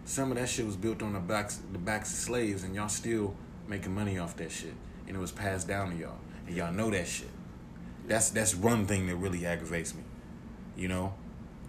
[0.05, 2.89] some of that shit was built on the backs, the backs of slaves, and y'all
[2.89, 3.33] still
[3.67, 4.73] making money off that shit,
[5.07, 7.29] and it was passed down to y'all, and y'all know that shit.
[8.07, 10.03] That's that's one thing that really aggravates me.
[10.75, 11.13] You know,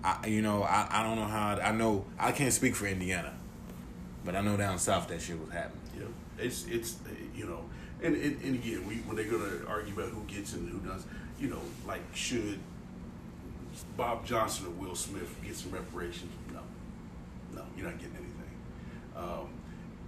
[0.02, 3.32] I you know I, I don't know how I know I can't speak for Indiana,
[4.24, 5.82] but I know down south that shit was happening.
[5.98, 6.96] Yeah, it's it's
[7.34, 7.64] you know,
[8.02, 11.04] and, and and again, we when they're gonna argue about who gets and who does,
[11.38, 12.58] you know, like should
[13.96, 16.32] Bob Johnson or Will Smith get some reparations?
[16.52, 16.60] No,
[17.54, 18.32] no, you're not getting anything.
[19.16, 19.48] Um,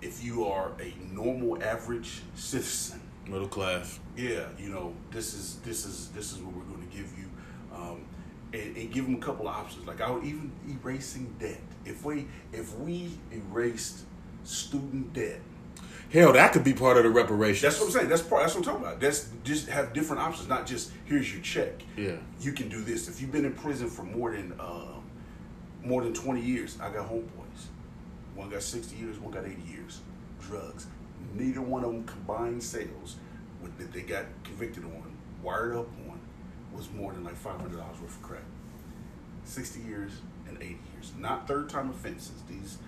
[0.02, 3.98] if you are a normal, average citizen, Middle class.
[4.16, 7.28] Yeah, you know, this is this is this is what we're going to give you,
[7.74, 8.04] um,
[8.52, 9.86] and, and give them a couple of options.
[9.86, 11.60] Like I would even erasing debt.
[11.84, 14.04] If we if we erased
[14.44, 15.40] student debt,
[16.14, 17.62] Hell, that could be part of the reparations.
[17.62, 18.08] that's what I'm saying.
[18.08, 18.42] That's part.
[18.42, 19.00] That's what I'm talking about.
[19.00, 21.82] That's just have different options, not just here's your check.
[21.96, 22.16] Yeah.
[22.40, 23.08] you can do this.
[23.08, 25.02] If you've been in prison for more than um,
[25.82, 27.28] more than 20 years, I got homeboys.
[28.36, 30.00] One got 60 years, one got 80 years.
[30.40, 30.86] Drugs.
[31.34, 33.16] Neither one of them combined sales
[33.78, 36.18] that they got convicted on, wired up on,
[36.74, 38.42] was more than like $500 worth of crack.
[39.44, 40.12] 60 years
[40.48, 41.12] and 80 years.
[41.18, 42.42] Not third time offenses.
[42.48, 42.78] These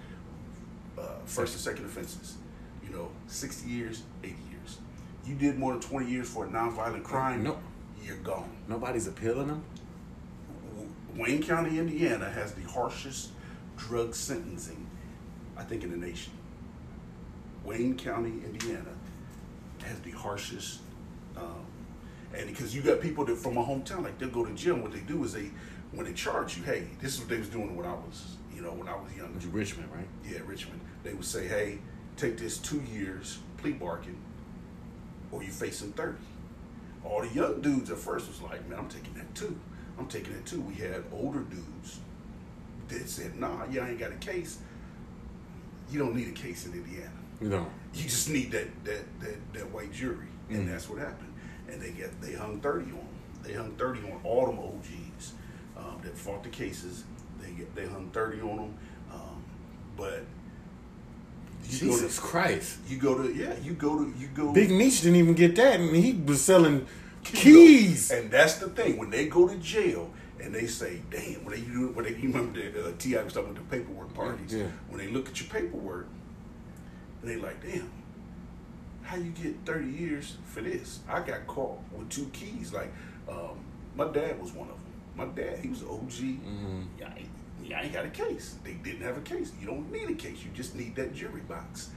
[0.99, 2.37] uh, first and second offenses.
[2.85, 4.79] You know, 60 years, 80 years.
[5.27, 7.59] You did more than 20 years for a nonviolent crime, No.
[8.03, 8.49] you're gone.
[8.69, 9.65] Nobody's appealing them.
[11.17, 13.31] Wayne County, Indiana has the harshest
[13.77, 14.87] drug sentencing,
[15.57, 16.33] I think, in the nation.
[17.65, 18.91] Wayne County, Indiana
[19.83, 20.81] has the harshest,
[21.37, 21.67] um,
[22.35, 24.83] and because you got people that from my hometown, like they'll go to gym.
[24.83, 25.51] What they do is they,
[25.93, 28.63] when they charge you, hey, this is what they was doing when I was, you
[28.63, 29.33] know, when I was young.
[29.37, 30.09] It's Richmond, right?
[30.29, 30.81] Yeah, Richmond.
[31.03, 31.79] They would say, hey,
[32.17, 34.17] take this two years plea bargain,
[35.31, 36.17] or you facing 30.
[37.05, 39.57] All the young dudes at first was like, man, I'm taking that too.
[39.99, 40.61] I'm taking it too.
[40.61, 42.01] We had older dudes
[42.89, 44.59] that said, nah, you ain't got a case.
[45.91, 47.11] You don't need a case in Indiana.
[47.41, 47.67] You know.
[47.95, 50.71] You just need that that that, that white jury, and Mhm.
[50.71, 51.33] that's what happened.
[51.69, 53.07] And they get they hung thirty on them.
[53.43, 55.33] They hung thirty on all them OGs
[55.77, 57.05] um, that fought the cases.
[57.41, 58.75] They get they hung thirty on them,
[59.13, 59.43] um,
[59.97, 60.25] but
[61.69, 62.79] you go Jesus to Christ.
[62.89, 65.81] you go to yeah you go to you go Big Meech didn't even get that,
[65.81, 66.87] and he was selling
[67.25, 68.11] keys.
[68.11, 71.61] And that's the thing when they go to jail and they say, "Damn," when they
[71.63, 73.23] do when they you remember the uh, T.I.
[73.23, 74.55] was talking about the paperwork parties.
[74.55, 74.67] Yeah.
[74.89, 76.09] When they look at your paperwork,
[77.27, 77.91] and they like, "Damn,
[79.03, 82.73] how you get thirty years for this?" I got caught with two keys.
[82.73, 82.93] Like,
[83.29, 83.59] um,
[83.97, 84.83] my dad was one of them.
[85.17, 86.11] My dad, he was an OG.
[86.11, 86.83] Mm-hmm.
[87.01, 87.27] Yeah, I
[87.75, 88.57] I ain't got a case.
[88.63, 89.53] They didn't have a case.
[89.61, 90.45] You don't need a case.
[90.45, 91.91] You just need that jury box.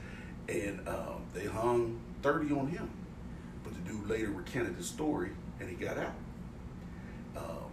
[0.48, 2.90] And um, they hung 30 on him.
[3.62, 6.14] But the dude later recanted his story and he got out.
[7.36, 7.70] Um,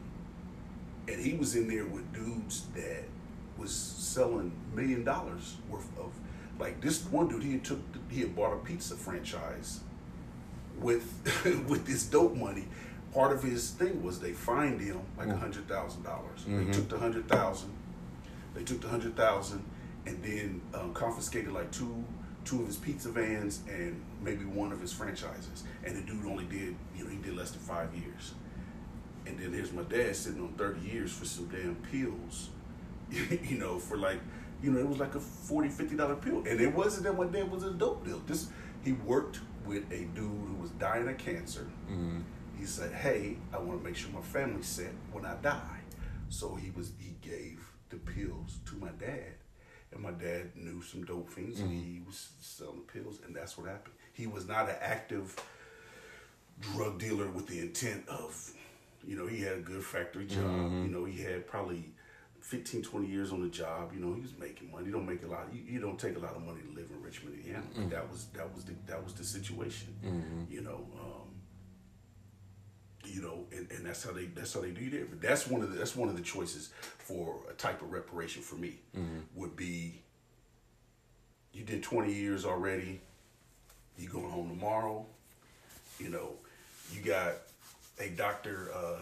[1.08, 3.06] and he was in there with dudes that
[3.58, 6.12] was selling million dollars worth of,
[6.60, 9.82] like this one dude, he had took, he had bought a pizza franchise
[10.80, 11.06] with
[11.68, 12.66] with this dope money.
[13.14, 15.40] Part of his thing was they fined him like a Mm.
[15.40, 16.46] hundred thousand dollars.
[16.48, 17.72] They took the hundred thousand.
[18.54, 19.64] They took the hundred thousand
[20.06, 22.04] and then um, confiscated like two
[22.46, 25.64] two of his pizza vans and maybe one of his franchises.
[25.84, 28.34] And the dude only did you know he did less than five years.
[29.26, 32.50] And then here's my dad sitting on thirty years for some damn pills.
[33.50, 34.20] you know for like
[34.62, 37.26] you know it was like a 40 50 dollar pill and it wasn't that my
[37.26, 38.50] dad was a dope deal this
[38.84, 42.20] he worked with a dude who was dying of cancer Mm-hmm.
[42.58, 45.80] he said, "Hey, I want to make sure my family's set when I die."
[46.30, 49.34] So he was he gave the pills to my dad,
[49.92, 53.68] and my dad knew some dope fiends, and he was selling pills, and that's what
[53.68, 53.96] happened.
[54.14, 55.36] He was not an active
[56.62, 58.52] drug dealer with the intent of,
[59.06, 60.72] you know, he had a good factory job.
[60.84, 61.92] You know, he had probably
[62.48, 63.92] 15, 20 years on the job.
[63.94, 64.86] You know, he was making money.
[64.86, 65.48] You don't make a lot.
[65.52, 67.66] You, you don't take a lot of money to live in Richmond, Indiana.
[67.78, 67.90] Mm-hmm.
[67.90, 69.94] That was that was the that was the situation.
[70.50, 70.88] You know.
[70.98, 71.28] Um,
[73.06, 75.10] you know, and, and that's how they that's how they do it.
[75.10, 78.42] But that's one of the that's one of the choices for a type of reparation
[78.42, 78.80] for me
[79.36, 80.02] would be.
[81.52, 83.02] You did twenty years already.
[83.98, 85.06] You going home tomorrow.
[86.00, 86.30] You know,
[86.94, 87.34] you got
[88.00, 89.00] a doctor, uh,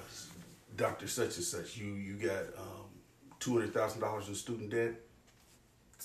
[0.77, 1.77] doctor such and such.
[1.77, 2.85] You you got um,
[3.39, 4.93] two hundred thousand dollars in student debt.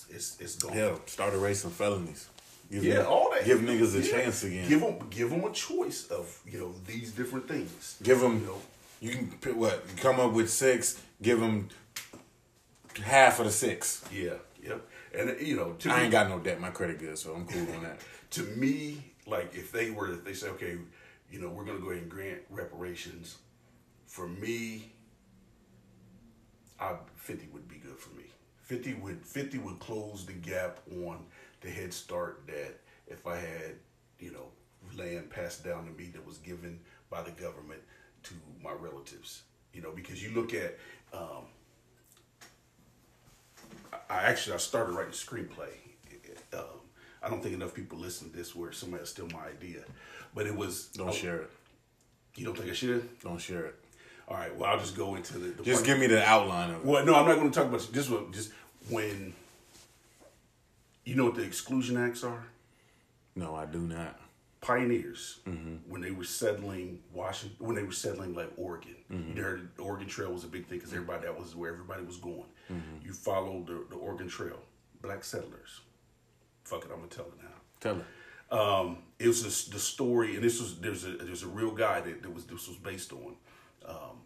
[0.09, 0.73] It's it's, gone.
[0.73, 2.27] Hell, start erasing felonies.
[2.71, 3.45] Give Yeah, them- all that.
[3.45, 4.11] Give niggas a Yeah.
[4.23, 4.67] chance again.
[4.69, 7.97] Give them, give them a choice of you know these different things.
[8.01, 8.39] Give them.
[8.41, 8.61] You know,
[9.01, 9.83] You can pick what?
[9.97, 10.99] Come up with six.
[11.21, 11.69] Give them
[13.03, 14.03] half of the six.
[14.11, 14.81] yeah, yep.
[15.13, 16.59] And you know, to I me, ain't got no debt.
[16.61, 17.99] My credit good, so I'm cool on that.
[18.31, 20.77] to me, like if they were, if they say, okay,
[21.31, 23.37] you know, we're gonna go ahead and grant reparations.
[24.07, 24.91] For me,
[26.81, 28.23] I fifty would be good for me.
[28.63, 31.19] Fifty would fifty would close the gap on
[31.61, 33.75] the head start that if I had,
[34.19, 34.47] you know,
[34.97, 37.81] land passed down to me that was given by the government
[38.23, 39.43] to my relatives.
[39.73, 40.77] You know, because you look at
[41.13, 41.45] um,
[44.09, 45.69] I actually I started writing a screenplay.
[46.53, 46.65] Um,
[47.23, 49.83] I don't think enough people listen to this where somebody steal my idea,
[50.33, 50.87] but it was.
[50.87, 51.49] Don't I- share it.
[52.35, 53.19] You don't think I should?
[53.19, 53.75] Don't share it.
[54.31, 54.55] All right.
[54.57, 55.49] Well, I'll just go into the.
[55.49, 56.85] the Just part- give me the outline of it.
[56.85, 58.09] Well, no, I'm not going to talk about this.
[58.09, 58.51] One, just
[58.89, 59.33] when.
[61.03, 62.45] You know what the exclusion acts are?
[63.35, 64.17] No, I do not.
[64.61, 65.77] Pioneers mm-hmm.
[65.91, 68.95] when they were settling Washington, when they were settling like Oregon.
[69.11, 69.35] Mm-hmm.
[69.35, 72.03] You heard the Oregon Trail was a big thing because everybody that was where everybody
[72.03, 72.45] was going.
[72.71, 73.05] Mm-hmm.
[73.05, 74.59] You followed the, the Oregon Trail.
[75.01, 75.81] Black settlers.
[76.63, 77.49] Fuck it, I'm gonna tell it now.
[77.81, 78.57] Tell it.
[78.57, 81.99] um, it was a, the story, and this was there's a there's a real guy
[81.99, 83.35] that, that was this was based on
[83.87, 84.21] um,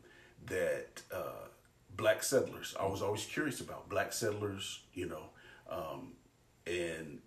[0.47, 1.47] that uh,
[1.95, 2.75] black settlers.
[2.79, 5.29] I was always curious about black settlers, you know,
[5.69, 6.13] um,
[6.67, 7.19] and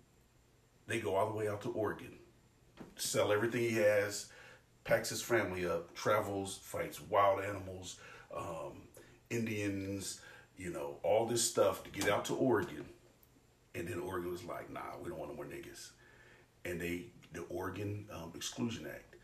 [0.87, 2.13] they go all the way out to Oregon,
[2.95, 4.27] sell everything he has,
[4.83, 7.99] packs his family up, travels, fights wild animals,
[8.35, 8.83] um,
[9.29, 10.21] Indians,
[10.57, 12.85] you know, all this stuff to get out to Oregon.
[13.75, 15.91] And then Oregon was like, nah, we don't want no more niggas.
[16.65, 19.15] And they, the Oregon um, Exclusion Act.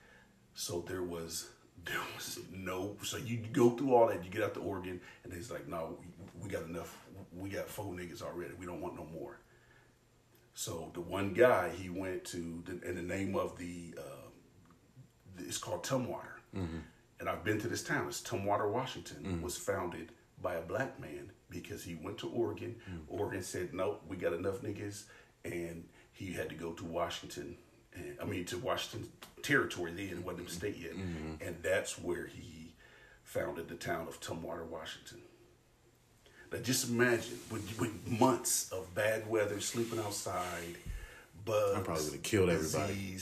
[0.53, 1.49] So there was,
[1.83, 5.33] there was no, so you go through all that, you get out to Oregon, and
[5.33, 5.97] it's like, no,
[6.41, 6.97] we, got enough,
[7.35, 9.39] we got four niggas already, we don't want no more.
[10.53, 14.29] So the one guy, he went to, the, in the name of the, uh,
[15.37, 16.39] it's called Tumwater.
[16.55, 16.77] Mm-hmm.
[17.19, 18.07] And I've been to this town.
[18.07, 19.17] It's Tumwater, Washington.
[19.23, 19.41] Mm-hmm.
[19.41, 20.11] Was founded
[20.41, 22.75] by a black man because he went to Oregon.
[22.89, 22.99] Mm.
[23.07, 25.03] Oregon said, "Nope, we got enough niggas,"
[25.43, 27.57] and he had to go to Washington.
[27.95, 29.09] And, I mean, to Washington
[29.41, 31.43] territory then, wasn't a state yet, mm-hmm.
[31.45, 32.73] and that's where he
[33.23, 35.19] founded the town of Tumwater, Washington.
[36.51, 40.77] Now, just imagine with, with months of bad weather, sleeping outside,
[41.43, 43.17] bugs, I'm probably would've killed everybody.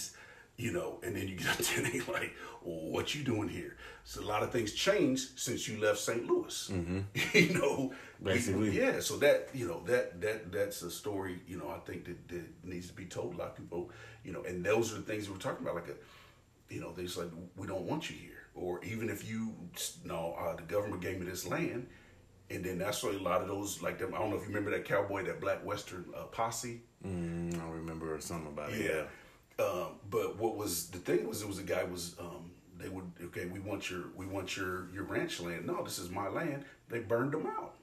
[0.57, 3.75] you know, and then you get up there and they like, what you doing here?
[4.03, 6.25] So a lot of things changed since you left St.
[6.27, 6.69] Louis.
[7.33, 8.71] you know, Basically.
[8.71, 8.99] yeah.
[8.99, 11.39] So that you know that that that's a story.
[11.47, 13.35] You know, I think that, that needs to be told.
[13.35, 13.91] A lot of people,
[14.23, 15.75] you know, and those are the things we're talking about.
[15.75, 19.27] Like a, you know, they just like we don't want you here, or even if
[19.29, 19.53] you
[20.03, 21.87] no, uh, the government gave me this land.
[22.49, 24.13] And then that's why a lot of those, like them.
[24.13, 26.81] I don't know if you remember that cowboy, that black western uh, posse.
[27.03, 28.81] Mm, I remember something about it.
[28.85, 29.03] Yeah.
[29.59, 33.05] Um, but what was the thing was it was a guy was um, they would
[33.25, 36.65] okay we want your we want your your ranch land no this is my land
[36.89, 37.75] they burned them out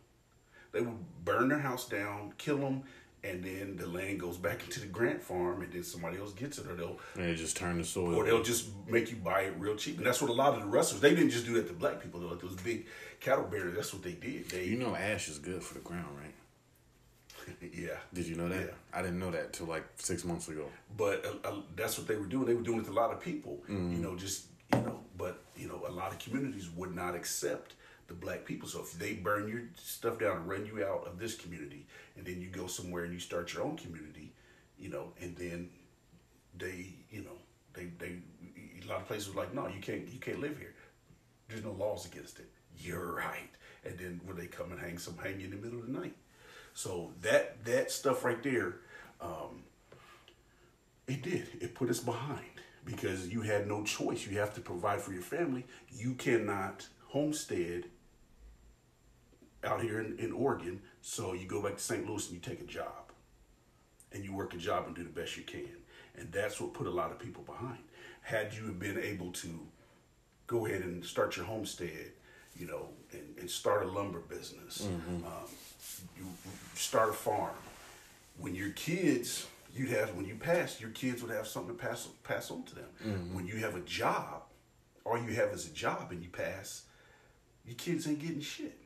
[0.73, 2.83] they would burn their house down kill them
[3.23, 6.59] and then the land goes back into the grant farm and then somebody else gets
[6.59, 8.15] it or they'll And it just turn the soil.
[8.17, 10.61] or they'll just make you buy it real cheap and that's what a lot of
[10.61, 12.87] the rustlers they didn't just do that to black people though like those big
[13.21, 16.09] cattle bearers that's what they did they you know, ash is good for the ground,
[16.21, 16.35] right?
[17.73, 18.61] yeah Did you know that?
[18.67, 18.73] Yeah.
[18.99, 20.67] I didn't know that till like six months ago.
[20.97, 22.47] but uh, uh, that's what they were doing.
[22.47, 23.75] They were doing it to a lot of people, you
[24.05, 25.01] know, just you know.
[25.17, 27.75] But you know, a lot of communities would not accept
[28.09, 28.69] the black people.
[28.69, 31.87] So if they burn your stuff down and run you out of this community,
[32.17, 34.33] and then you go somewhere and you start your own community,
[34.79, 35.69] you know, and then
[36.57, 37.37] they, you know,
[37.75, 38.17] they they
[38.83, 40.75] a lot of places were like, no, you can't you can't live here.
[41.49, 42.49] There's no laws against it.
[42.79, 43.51] You're right.
[43.85, 45.93] And then when they come and hang some hang you in the middle of the
[46.01, 46.15] night.
[46.83, 48.77] So that that stuff right there,
[49.21, 49.65] um,
[51.07, 51.47] it did.
[51.61, 52.57] It put us behind
[52.87, 54.27] because you had no choice.
[54.27, 55.67] You have to provide for your family.
[55.91, 57.85] You cannot homestead
[59.63, 60.81] out here in, in Oregon.
[61.03, 62.09] So you go back to St.
[62.09, 63.13] Louis and you take a job.
[64.13, 65.77] And you work a job and do the best you can.
[66.17, 67.85] And that's what put a lot of people behind.
[68.23, 69.69] Had you been able to
[70.47, 72.13] go ahead and start your homestead,
[72.57, 74.87] you know, and, and start a lumber business.
[75.27, 75.51] Um,
[76.17, 76.25] you
[76.81, 77.55] start a farm.
[78.39, 82.09] When your kids, you'd have when you pass, your kids would have something to pass
[82.25, 82.89] pass on to them.
[83.33, 84.43] When you have a job,
[85.05, 86.85] all you have is a job, and you pass,
[87.67, 88.79] your kids ain't getting shit.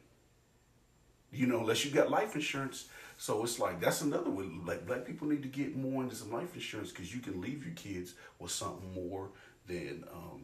[1.32, 2.86] You know, unless you got life insurance.
[3.16, 4.46] So it's like that's another way.
[4.64, 7.64] Like black people need to get more into some life insurance because you can leave
[7.64, 9.30] your kids with something more
[9.66, 10.42] than um,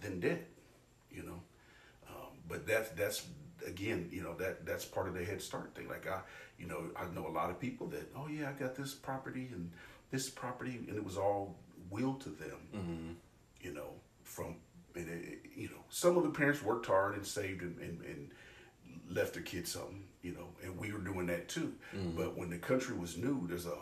[0.00, 0.46] than debt.
[1.10, 1.40] You know,
[2.08, 3.26] um, but that's that's
[3.66, 5.88] again, you know that that's part of the head start thing.
[5.88, 6.20] Like I,
[6.58, 9.48] you know, I know a lot of people that oh yeah, I got this property
[9.52, 9.70] and
[10.10, 11.56] this property, and it was all
[11.90, 13.16] willed to them.
[13.60, 13.90] You know,
[14.22, 14.56] from
[14.94, 18.30] and it, you know some of the parents worked hard and saved and, and, and
[19.10, 20.04] left their kids something.
[20.22, 21.72] You know, and we were doing that too.
[22.16, 23.76] But when the country was new, there's a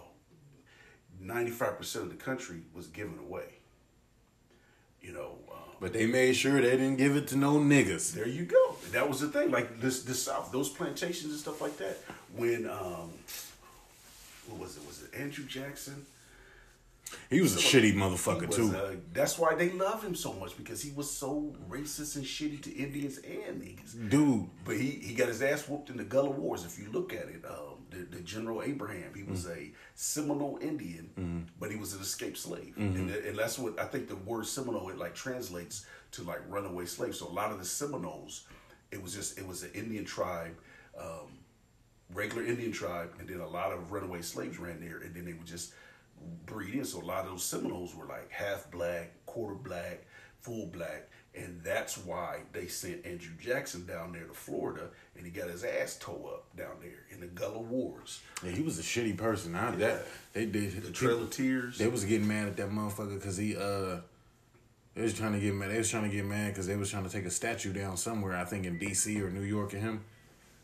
[1.22, 3.58] 95% of the country was given away.
[5.00, 8.12] You know, um, But they made sure they didn't give it to no niggas.
[8.12, 8.71] there you go.
[8.92, 9.50] That was the thing.
[9.50, 11.98] Like this, the South, those plantations and stuff like that.
[12.36, 13.10] When um,
[14.48, 14.86] what was it?
[14.86, 16.06] Was it Andrew Jackson?
[17.28, 18.74] He was a shitty motherfucker was, too.
[18.74, 22.62] uh, that's why they love him so much because he was so racist and shitty
[22.62, 24.08] to Indians and niggas.
[24.08, 26.64] Dude, But he, he got his ass whooped in the Gullah Wars.
[26.64, 31.46] If you look at it, um, the, the General Abraham, he was a Seminole Indian,
[31.60, 34.88] but he was an escaped slave, and, and that's what I think the word Seminole
[34.88, 37.14] it like translates to like runaway slave.
[37.14, 38.46] So a lot of the Seminoles,
[38.92, 40.54] it was just it was an Indian tribe,
[40.98, 41.38] um,
[42.14, 45.32] regular Indian tribe, and then a lot of runaway slaves ran there, and then they
[45.32, 45.72] would just
[46.46, 46.84] breed in.
[46.84, 50.04] So a lot of those Seminoles were like half black, quarter black,
[50.40, 55.32] full black, and that's why they sent Andrew Jackson down there to Florida, and he
[55.32, 58.82] got his ass towed up down there in the Gullah Wars, yeah, he was a
[58.82, 59.54] shitty person.
[59.54, 59.76] I, Yeah.
[59.76, 60.82] that they did.
[60.82, 61.78] the Trail of Tears.
[61.78, 64.00] They was getting mad at that motherfucker because he uh,
[64.94, 65.70] they was trying to get mad.
[65.70, 67.96] They was trying to get mad because they was trying to take a statue down
[67.96, 68.36] somewhere.
[68.36, 69.20] I think in D.C.
[69.22, 70.04] or New York of him,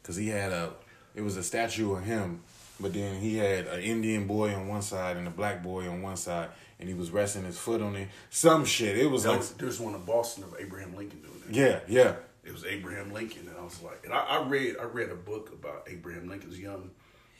[0.03, 0.73] because he had a
[1.15, 2.41] it was a statue of him,
[2.79, 6.03] but then he had an Indian boy on one side and a black boy on
[6.03, 6.49] one side,
[6.79, 8.09] and he was resting his foot on it.
[8.31, 8.97] Some shit.
[8.99, 11.55] It was There like was- there's one in Boston of Abraham Lincoln doing that.
[11.55, 12.15] yeah, yeah.
[12.45, 15.15] It was Abraham Lincoln, and I was like, and I, I read I read a
[15.17, 16.91] book about Abraham Lincoln's young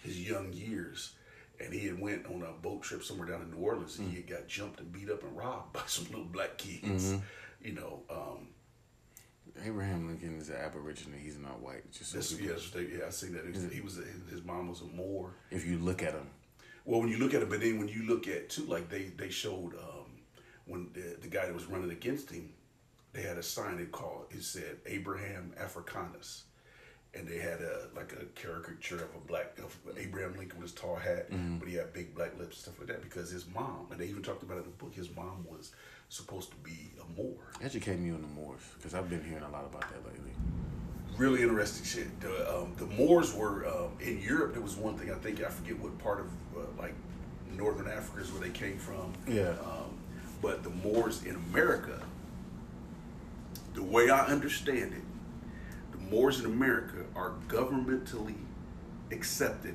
[0.03, 1.13] his young years,
[1.61, 4.17] and he had went on a boat trip somewhere down in New Orleans, and he
[4.17, 7.15] had got jumped and beat up and robbed by some little black kids.
[7.63, 8.49] You know, um,
[9.65, 11.19] Abraham Lincoln is an Aboriginal.
[11.19, 11.91] He's not white.
[11.91, 13.45] Just so people- yes, they, yeah, I see that.
[13.45, 15.31] He was, he was a, his mom was a Moor.
[15.51, 16.29] if you look at him,
[16.85, 19.11] Well, when you look at him, but then when you look at too, like they
[19.17, 20.07] they showed um,
[20.67, 22.51] when the, the guy that was running against him,
[23.13, 26.45] they had a sign it called it said Abraham Africanus,
[27.15, 30.81] and they had a like a caricature of a black of Abraham Lincoln with his
[30.81, 31.27] tall hat,
[31.59, 34.07] but he had big black lips and stuff like that because his mom and they
[34.07, 34.95] even talked about it in the book.
[34.95, 35.73] His mom was
[36.11, 37.35] supposed to be a Moor.
[37.63, 40.33] educate me on the Moors because I've been hearing a lot about that lately.
[41.17, 42.21] really interesting shit.
[42.21, 44.53] The, um, the Moors were um, in Europe.
[44.53, 46.95] There was one thing I think I forget what part of uh, like
[47.57, 49.13] northern Africa is where they came from.
[49.27, 49.51] Yeah.
[49.65, 49.99] Um,
[50.41, 52.01] but the Moors in America,
[53.75, 55.03] the way I understand it,
[56.11, 58.37] Moors in America are governmentally
[59.11, 59.75] accepted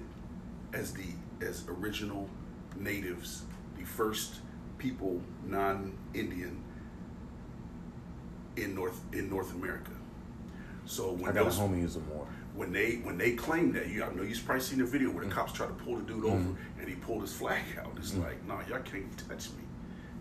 [0.73, 1.05] as the
[1.41, 2.29] as original
[2.77, 3.43] natives,
[3.77, 4.35] the first
[4.77, 6.61] people non-Indian
[8.55, 9.91] in North in North America.
[10.85, 12.27] So when I got a those, homie who's a Moor.
[12.55, 15.23] when they when they claim that, you I know you've probably seen the video where
[15.23, 15.33] the Mm.
[15.35, 17.91] cops try to pull the dude over and he pulled his flag out.
[17.97, 19.63] It's like, nah, y'all can't touch me.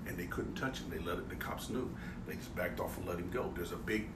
[0.06, 0.90] And they couldn't touch him.
[0.90, 1.28] They let it.
[1.28, 1.88] The cops knew.
[2.26, 3.52] They just backed off and let him go.
[3.54, 4.08] There's a big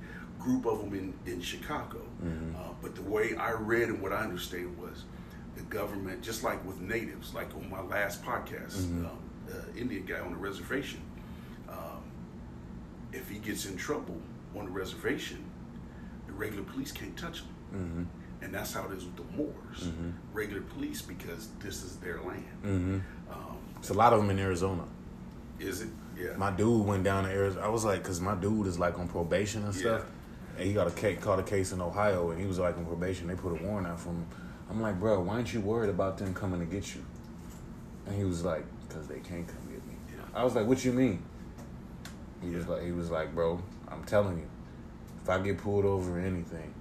[0.47, 2.01] group of them in in Chicago.
[2.23, 5.05] Uh, but the way I read and what I understand was
[5.57, 10.21] the government, just like with natives, like on my last podcast, um, the Indian guy
[10.27, 11.01] on the reservation,
[11.69, 12.03] um,
[13.13, 14.19] if he gets in trouble
[14.57, 15.41] on the reservation,
[16.27, 17.49] the regular police can't touch him.
[17.75, 18.05] Mm-hmm.
[18.43, 19.81] And that's how it is with the Moors.
[20.33, 22.45] Regular police, because this is their land.
[22.65, 22.99] Mm-hmm.
[23.33, 24.85] Um, It's a lot of them in Arizona.
[25.59, 25.89] is it?
[26.23, 26.37] Yeah.
[26.37, 27.65] My dude went down to Arizona.
[27.67, 30.03] I was like, cause my dude is like on probation and stuff,
[30.57, 32.87] and he got a case, caught a case in Ohio, and he was like on
[32.87, 33.27] probation.
[33.27, 34.27] They put a warrant out for him.
[34.71, 37.05] I'm like, bro, why aren't you worried about them coming to get you?
[38.07, 39.95] And he was like, cause they can't come get me.
[40.09, 40.23] Yeah.
[40.35, 41.23] I was like, what you mean?
[42.43, 44.49] He was like, he was like, bro, I'm telling you,
[45.23, 46.73] if I get pulled over or anything,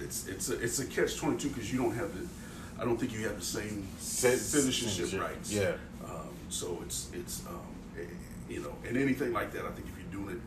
[0.00, 2.26] it's it's a it's a catch twenty two because you don't have the,
[2.80, 5.52] I don't think you have the same citizenship citizenship, rights.
[5.52, 5.72] yeah.
[6.04, 7.60] Um, so it's it's um,
[7.96, 8.02] eh,
[8.48, 10.42] you know, and anything like that, I think if you're doing it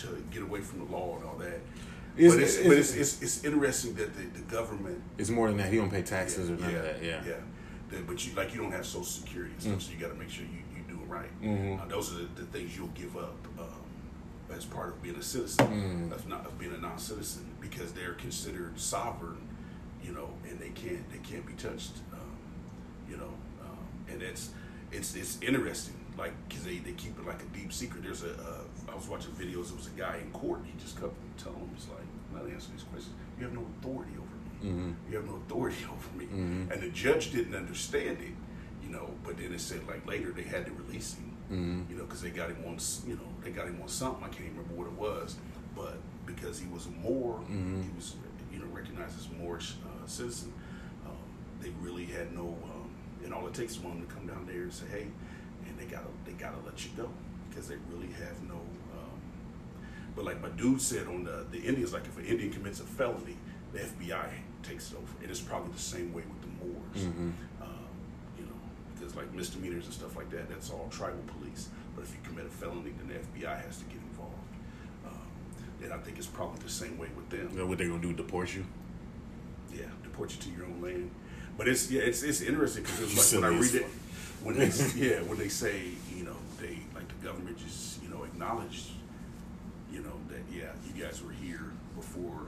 [0.00, 1.60] to get away from the law and all that.
[2.16, 5.48] It's- but it's, it's- but it's, it's, it's interesting that the, the government it's more
[5.48, 5.70] than that.
[5.72, 7.02] He don't pay taxes or none yeah, of that.
[7.02, 7.20] Yeah.
[7.26, 7.98] yeah.
[8.06, 10.30] But you like you don't have Social Security and stuff, so you got to make
[10.30, 11.42] sure you, you do it right.
[11.42, 11.80] Mhm.
[11.82, 13.66] Uh, those are the, the things you'll give up um,
[14.56, 18.78] as part of being a citizen, of not of being a non-citizen, because they're considered
[18.78, 19.38] sovereign,
[20.04, 22.20] you know, and they can't they can't be touched, um,
[23.08, 23.32] you know,
[23.62, 23.78] um,
[24.08, 24.50] and it's
[24.92, 28.04] it's it's interesting, like because they, they keep it like a deep secret.
[28.04, 28.60] There's a uh,
[28.90, 29.68] I was watching videos.
[29.68, 30.60] There was a guy in court.
[30.64, 31.98] He just kept telling him, "It's like,
[32.30, 33.14] I'm not answering these questions.
[33.38, 34.70] You have no authority over me.
[35.10, 36.26] You have no authority over me."
[36.70, 38.34] And the judge didn't understand it,
[38.82, 39.10] you know.
[39.24, 41.36] But then it said like later they had to release him,
[41.90, 44.22] you know, because they got him on, you know, they got him on something.
[44.24, 45.36] I can't even remember what it was,
[45.76, 47.40] but because he was a Moor,
[47.82, 48.14] he was,
[48.52, 50.52] you know, recognized as a Moorish uh, citizen.
[51.06, 51.16] Um,
[51.60, 52.90] they really had no, um,
[53.24, 55.06] and all it takes is one to come down there and say, hey,
[55.66, 57.08] and they gotta they gotta let you go
[57.48, 58.60] because they really have no.
[60.16, 62.84] But like my dude said on the the Indians, like if an Indian commits a
[62.84, 63.36] felony,
[63.72, 64.28] the FBI
[64.62, 67.06] takes it over, and it's probably the same way with the Moors.
[67.62, 67.70] Um,
[68.38, 68.52] you know,
[68.94, 71.68] because like misdemeanors and stuff like that, that's all tribal police.
[71.94, 74.34] But if you commit a felony, then the FBI has to get involved.
[75.06, 77.48] Um, and I think it's probably the same way with them.
[77.52, 78.12] You know what they gonna do?
[78.12, 78.64] Deport you?
[79.72, 81.10] Yeah, deport you to your own land.
[81.56, 83.86] But it's yeah, it's it's interesting because it's like when I read it,
[84.42, 85.82] when they yeah, when they say
[86.14, 88.88] you know they like the government just you know acknowledged
[89.92, 92.46] you know that yeah you guys were here before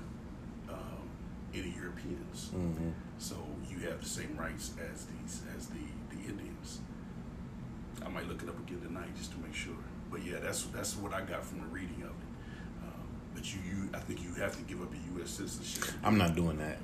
[0.68, 1.08] um,
[1.54, 2.90] any Europeans, Mm-hmm.
[3.18, 3.36] so
[3.68, 6.80] you have the same rights as these as the the Indians.
[8.04, 9.74] I might look it up again tonight just to make sure.
[10.10, 12.84] But yeah, that's that's what I got from the reading of it.
[12.84, 15.30] Um, but you, you, I think you have to give up your U.S.
[15.30, 15.94] citizenship.
[16.02, 16.78] I'm not doing that.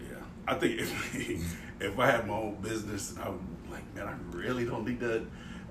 [0.00, 0.16] Yeah,
[0.46, 4.64] I think if if I had my own business and I'm like, man, I really
[4.64, 5.24] don't need that.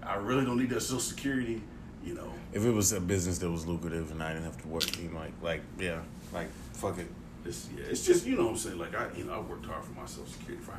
[0.03, 1.61] I really don't need that Social Security.
[2.05, 4.67] You know, If it was a business that was lucrative and I didn't have to
[4.67, 6.01] work, you know, like, like, yeah,
[6.33, 7.07] like, fuck it.
[7.43, 8.77] it's yeah, it's just you know what I'm saying.
[8.77, 10.61] Like I, you know, I worked hard for my Social Security.
[10.63, 10.77] If I,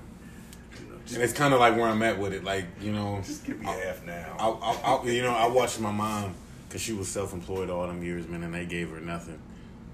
[0.80, 2.44] you know, And it's kind of like where I'm at with it.
[2.44, 4.36] Like, you know, just give me half now.
[4.38, 6.34] I, I, I, you know, I watched my mom
[6.68, 9.40] because she was self-employed all them years, man, and they gave her nothing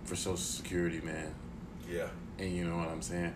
[0.04, 1.34] for Social Security, man.
[1.90, 2.08] yeah,
[2.38, 3.32] And you know what I'm saying?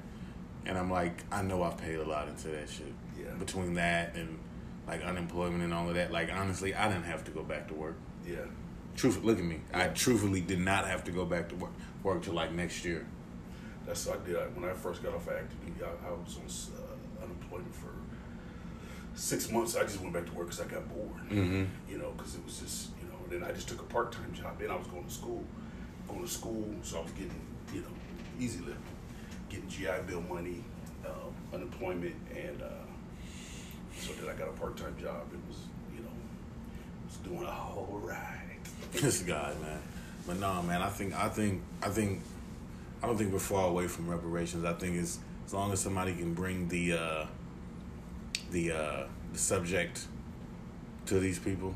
[0.66, 2.92] And I'm like, I know I've paid a lot into that shit.
[3.18, 3.32] Yeah.
[3.38, 4.38] Between that and
[4.87, 7.74] like unemployment and all of that, like honestly, I didn't have to go back to
[7.74, 7.97] work.
[8.26, 8.37] yeah,
[8.97, 9.61] Truth, look at me.
[9.74, 11.72] I truthfully did not have to go back to work
[12.03, 13.05] work till like next year.
[13.87, 14.37] that's what I did.
[14.37, 17.91] I, when I first got off active duty, I, I was on uh, unemployment for
[19.14, 19.76] six months.
[19.76, 21.28] I just went back to work because I got bored.
[21.30, 21.64] Mm-hmm.
[21.91, 24.12] you know, because it was just, you know, and then I just took a part
[24.12, 24.59] time job.
[24.59, 25.43] Then I was going to school,
[26.09, 27.41] going to school, so I was getting,
[27.74, 27.95] you know,
[28.39, 28.76] easy living,
[29.49, 30.62] getting GI Bill money,
[31.05, 32.66] um, unemployment, and uh,
[34.01, 35.22] so then I got a part time job.
[35.32, 35.59] It was,
[35.94, 36.11] you know,
[37.07, 38.32] was doing all right.
[38.92, 39.80] This guy, man.
[40.26, 40.80] But no, man.
[40.82, 42.22] I think, I think, I think,
[43.03, 44.64] I don't think we're far away from reparations.
[44.64, 47.26] I think it's as long as somebody can bring the uh,
[48.51, 50.07] the uh, the subject
[51.07, 51.74] to these people.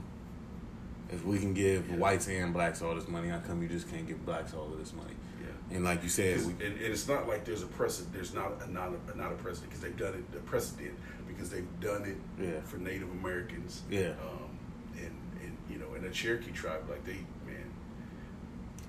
[1.13, 1.97] If we can give Yeah.
[1.97, 4.79] whites and blacks all this money, how come you just can't give blacks all of
[4.79, 5.15] this money?
[5.41, 5.77] Yeah.
[5.77, 8.13] And like you said, we, and, and it's not like there's a precedent.
[8.15, 10.33] There's not a not a, not a precedent because they've done it.
[10.33, 10.95] The precedent
[11.41, 12.61] because they've done it Yeah.
[12.63, 13.83] for Native Americans.
[13.91, 14.11] Yeah.
[14.23, 14.51] Um,
[14.97, 17.65] and and you know, in the Cherokee tribe, like they man,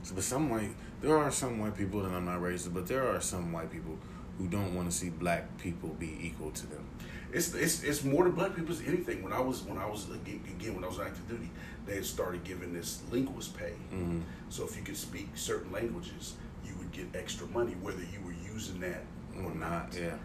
[0.03, 3.07] So, but some white, there are some white people, and I'm not racist, but there
[3.07, 3.97] are some white people
[4.37, 6.83] who don't want to see black people be equal to them.
[7.31, 8.71] It's, it's it's more than black people.
[8.73, 9.23] It's anything.
[9.23, 10.41] When I was when I was again,
[10.75, 11.49] when I was on active duty,
[11.85, 13.73] they had started giving this linguist pay.
[13.93, 14.21] Mhm.
[14.49, 16.33] So if you could speak certain languages,
[16.65, 19.03] you would get extra money, whether you were using that
[19.41, 20.15] or not, yeah.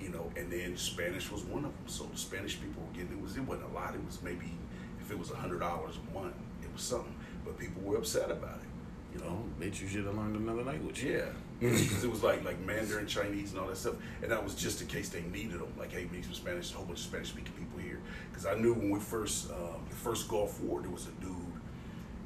[0.00, 1.86] You know, and then Spanish was one of them.
[1.86, 3.94] So the Spanish people were getting it was it wasn't a lot.
[3.94, 4.52] It was maybe
[5.00, 7.14] if it was a hundred dollars a month, it was something.
[7.44, 9.18] But people were upset about it.
[9.18, 11.02] You know, Oh, bitch, you should have learned another language.
[11.02, 11.26] yeah,
[11.60, 14.82] because it was like like Mandarin, Chinese, and all that stuff, and that was just
[14.82, 15.72] in case they needed them.
[15.78, 17.98] Like, hey, we need some Spanish, a whole bunch of Spanish speaking people here.
[18.30, 21.34] Because I knew when we first um, the first Gulf War, there was a dude.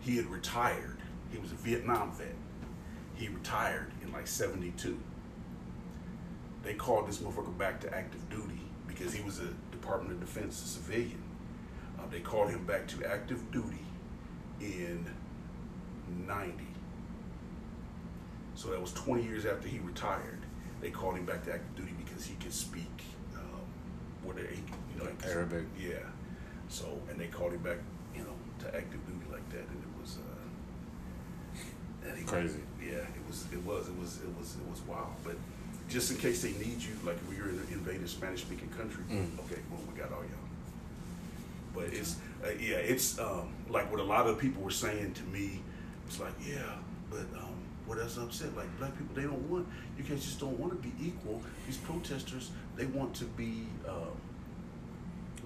[0.01, 0.97] He had retired.
[1.31, 2.35] He was a Vietnam vet.
[3.15, 4.99] He retired in like '72.
[6.63, 10.57] They called this motherfucker back to active duty because he was a Department of Defense
[10.57, 11.23] civilian.
[11.99, 13.85] Uh, they called him back to active duty
[14.61, 15.07] in
[16.27, 16.53] '90.
[18.55, 20.41] So that was 20 years after he retired.
[20.83, 23.03] They called him back to active duty because he could speak,
[23.37, 23.61] um,
[24.23, 25.65] what they, you know, like- Arabic.
[25.79, 25.95] Yeah.
[26.69, 27.79] So and they called him back,
[28.15, 32.61] you know, to active duty like that, and it was uh, and he- Crazy.
[32.83, 35.15] Yeah, it was, it was, it was, it was, it was wild.
[35.25, 35.37] But
[35.91, 39.39] just in case they need you, like if you're in an invaded Spanish-speaking country, Mm.
[39.41, 40.49] okay, well, we got all y'all.
[41.75, 45.23] But it's uh, yeah, it's um, like what a lot of people were saying to
[45.25, 45.61] me.
[46.07, 46.77] It's like yeah,
[47.11, 47.55] but um,
[47.87, 48.57] what else upset?
[48.57, 49.67] Like black people, they don't want
[49.99, 51.43] you guys just don't want to be equal.
[51.67, 54.17] These protesters, they want to be, um,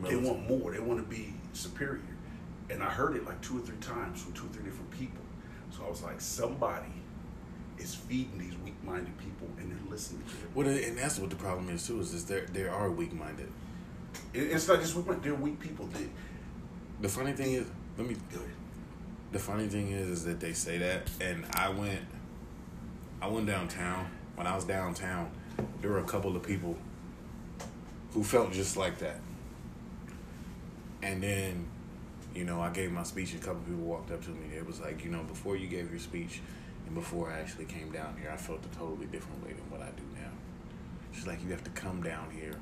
[0.03, 0.73] they want more.
[0.73, 2.01] They want to be superior.
[2.71, 5.23] and I heard it like two or three times from two or three different people.
[5.77, 6.93] So I was like, somebody
[7.79, 10.49] is feeding these weak-minded people, and they're listening to them.
[10.55, 12.01] Well, and that's what the problem is too.
[12.01, 13.51] Is, is there there are weak minded.
[14.33, 15.23] It's not just weak.
[15.23, 15.87] They're weak people.
[15.87, 16.03] That
[17.01, 17.67] The funny thing is,
[17.99, 18.17] let me.
[18.33, 18.41] good.
[19.33, 22.01] The funny thing is, is that they say that, and I went,
[23.21, 24.09] I went downtown.
[24.37, 25.31] When I was downtown,
[25.81, 26.77] there were a couple of people
[28.13, 29.21] who felt just like that.
[31.03, 31.67] And then,
[32.35, 33.33] you know, I gave my speech.
[33.33, 34.57] and A couple of people walked up to me.
[34.57, 36.41] It was like, you know, before you gave your speech,
[36.87, 39.81] and before I actually came down here, I felt a totally different way than what
[39.81, 40.31] I do now.
[41.13, 42.57] She's like, you have to come down here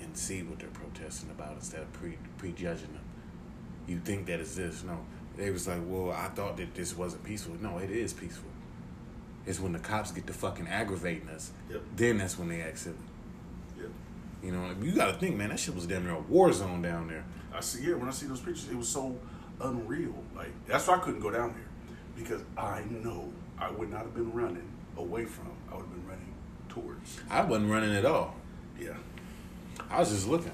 [0.00, 3.02] and see what they're protesting about instead of pre prejudging them.
[3.86, 4.82] You think that is this?
[4.82, 4.98] No.
[5.36, 7.54] They was like, well, I thought that this wasn't peaceful.
[7.60, 8.48] No, it is peaceful.
[9.46, 11.52] It's when the cops get to fucking aggravating us.
[11.70, 11.82] Yep.
[11.96, 12.96] Then that's when they act silly.
[13.78, 13.86] Yeah.
[14.42, 15.50] You know, you got to think, man.
[15.50, 17.24] That shit was damn near a war zone down there.
[17.54, 17.84] I see.
[17.84, 19.16] Yeah, when I see those pictures, it was so
[19.60, 20.14] unreal.
[20.34, 21.69] Like that's why I couldn't go down there
[22.22, 25.48] because I know I would not have been running away from.
[25.70, 26.34] I would have been running
[26.68, 27.20] towards.
[27.30, 28.34] I wasn't running at all.
[28.78, 28.94] Yeah.
[29.90, 30.52] I was just looking.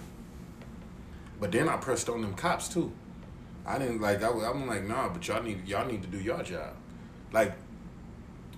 [1.41, 2.93] But then I pressed on them cops too.
[3.67, 4.23] I didn't like.
[4.23, 5.09] I, was- I'm like, nah.
[5.09, 6.75] But y'all need y'all need to do your job.
[7.33, 7.53] Like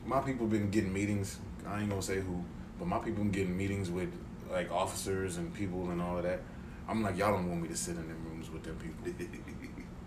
[0.06, 1.38] my people been getting meetings.
[1.66, 2.44] I ain't gonna say who,
[2.78, 4.10] but my people been getting meetings with
[4.50, 6.40] like officers and people and all of that.
[6.88, 9.12] I'm like, y'all don't want me to sit in them rooms with them people.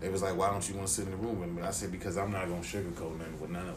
[0.02, 1.62] They was like, why don't you want to sit in the room with me?
[1.62, 3.76] I said because I'm not gonna sugarcoat nothing with none of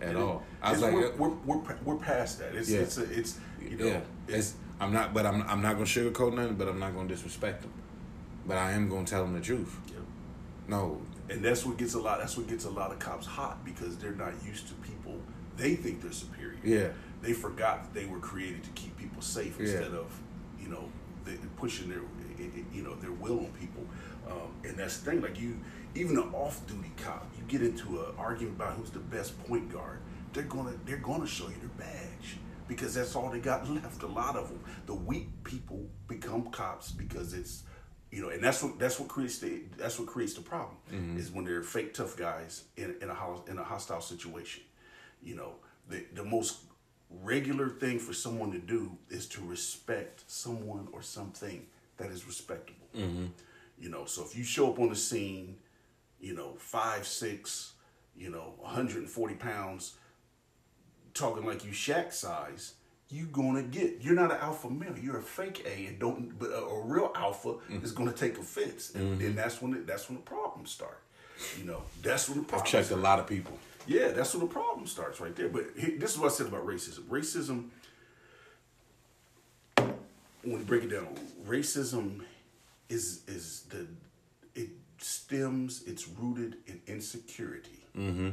[0.00, 0.42] them at all.
[0.62, 2.54] I was like, we're, we're, we're, we're past that.
[2.54, 2.80] It's Yeah.
[2.80, 5.86] it's a, it's you know yeah, it's, it's, I'm not, but I'm I'm not gonna
[5.86, 7.72] sugarcoat nothing, but I'm not gonna disrespect them.
[8.46, 9.74] But I am gonna tell them the truth.
[9.88, 9.94] yeah.
[10.68, 12.18] No, and that's what gets a lot.
[12.18, 15.16] That's what gets a lot of cops hot because they're not used to people.
[15.56, 16.58] They think they're superior.
[16.64, 16.88] yeah,
[17.22, 19.66] They forgot that they were created to keep people safe Yeah.
[19.66, 20.12] instead of
[20.60, 20.84] you know
[21.24, 22.00] they, pushing their
[22.72, 23.84] you know their will on people.
[24.28, 25.20] Um, and that's the thing.
[25.20, 25.58] Like you,
[25.94, 30.00] even an off-duty cop, you get into an argument about who's the best point guard.
[30.32, 32.38] They're gonna they're gonna show you their badge
[32.68, 34.02] because that's all they got left.
[34.02, 37.64] A lot of them, the weak people become cops because it's
[38.10, 40.76] you know, and that's what that's what creates the that's what creates the problem
[41.16, 44.62] is when they're fake tough guys in in a in a hostile situation.
[45.22, 45.52] You know,
[45.88, 46.58] the the most
[47.22, 51.66] regular thing for someone to do is to respect someone or something
[52.02, 52.86] that is respectable.
[52.96, 53.26] Mm-hmm.
[53.78, 55.56] You know, so if you show up on the scene,
[56.20, 57.72] you know, five six,
[58.16, 59.94] you know, 140 pounds,
[61.14, 62.74] talking like you Shaq size,
[63.10, 63.98] you gonna get.
[64.00, 64.94] You're not an alpha male.
[65.00, 66.38] You're a fake A, and don't.
[66.38, 67.84] But a, a real alpha mm-hmm.
[67.84, 69.26] is gonna take offense, and, mm-hmm.
[69.26, 71.02] and that's when it, that's when the problems start.
[71.58, 72.74] You know, that's when the problems.
[72.74, 73.58] I've checked a lot of people.
[73.86, 75.48] Yeah, that's when the problem starts right there.
[75.48, 77.00] But he- this is what I said about racism.
[77.08, 77.68] Racism,
[80.42, 81.08] when you break it down,
[81.46, 82.22] racism
[82.88, 83.86] is is the
[84.54, 85.82] it stems.
[85.86, 87.84] It's rooted in insecurity.
[87.96, 88.30] Mm-hmm.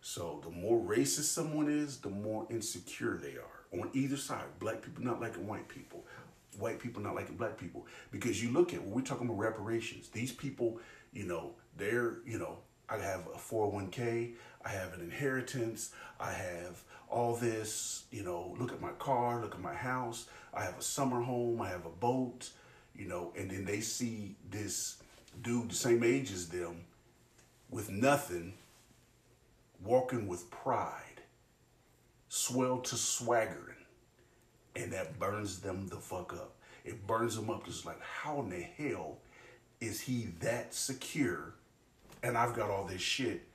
[0.00, 4.44] So the more racist someone is, the more insecure they are on either side.
[4.58, 6.04] Black people not liking white people,
[6.58, 7.86] white people not liking black people.
[8.12, 10.78] Because you look at when we're talking about reparations, these people,
[11.12, 12.58] you know, they're, you know,
[12.88, 18.72] I have a 401k, I have an inheritance, I have all this, you know, look
[18.72, 21.90] at my car, look at my house, I have a summer home, I have a
[21.90, 22.50] boat,
[22.94, 25.02] you know, and then they see this
[25.42, 26.84] dude the same age as them
[27.70, 28.54] with nothing
[29.84, 31.20] walking with pride,
[32.28, 33.76] swell to swaggering,
[34.74, 36.52] and that burns them the fuck up.
[36.84, 37.66] It burns them up.
[37.66, 39.18] It's like, how in the hell
[39.80, 41.54] is he that secure?
[42.22, 43.46] And I've got all this shit,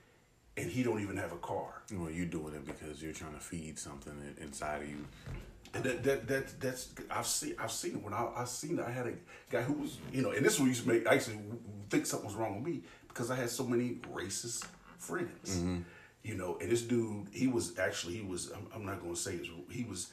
[0.56, 1.82] and he don't even have a car.
[1.92, 5.06] Well, you're doing it because you're trying to feed something inside of you.
[5.74, 8.84] And that, that that that's I've seen I've seen it when I I seen it.
[8.84, 9.14] I had a
[9.50, 11.38] guy who was you know, and this one used to make I actually
[11.88, 14.66] think something was wrong with me because I had so many racist
[14.98, 15.56] friends.
[15.56, 15.78] Mm-hmm.
[16.22, 19.20] You know, and this dude, he was actually he was I'm, I'm not going to
[19.20, 19.38] say
[19.70, 20.10] he was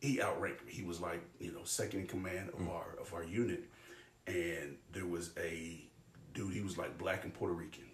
[0.00, 0.72] he outranked me.
[0.72, 2.70] He was like you know second in command of mm.
[2.70, 3.62] our of our unit,
[4.26, 5.80] and there was a
[6.34, 6.52] dude.
[6.52, 7.84] He was like black and Puerto Rican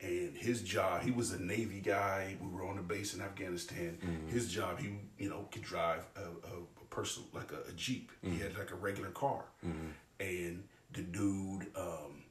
[0.00, 2.36] and his job he was a navy guy.
[2.40, 3.98] We were on the base in afghanistan.
[4.00, 4.28] Mm-hmm.
[4.28, 8.12] His job he you know could drive a, a, a person like a, a jeep.
[8.22, 8.42] He mm-hmm.
[8.42, 9.44] had like a regular car.
[9.66, 9.88] Mm-hmm.
[10.20, 12.22] And the dude um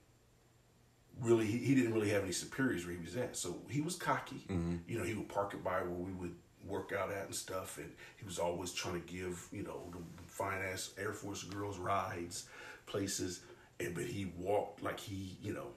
[1.20, 3.36] really he, he didn't really have any superiors where he was at.
[3.36, 4.46] So he was cocky.
[4.88, 7.78] You know he would park it by where we would work out at and stuff.
[7.78, 11.78] And he was always trying to give you know the fine ass air force girls
[11.78, 12.46] rides
[12.86, 13.42] places.
[13.80, 15.68] And but he walked like he you know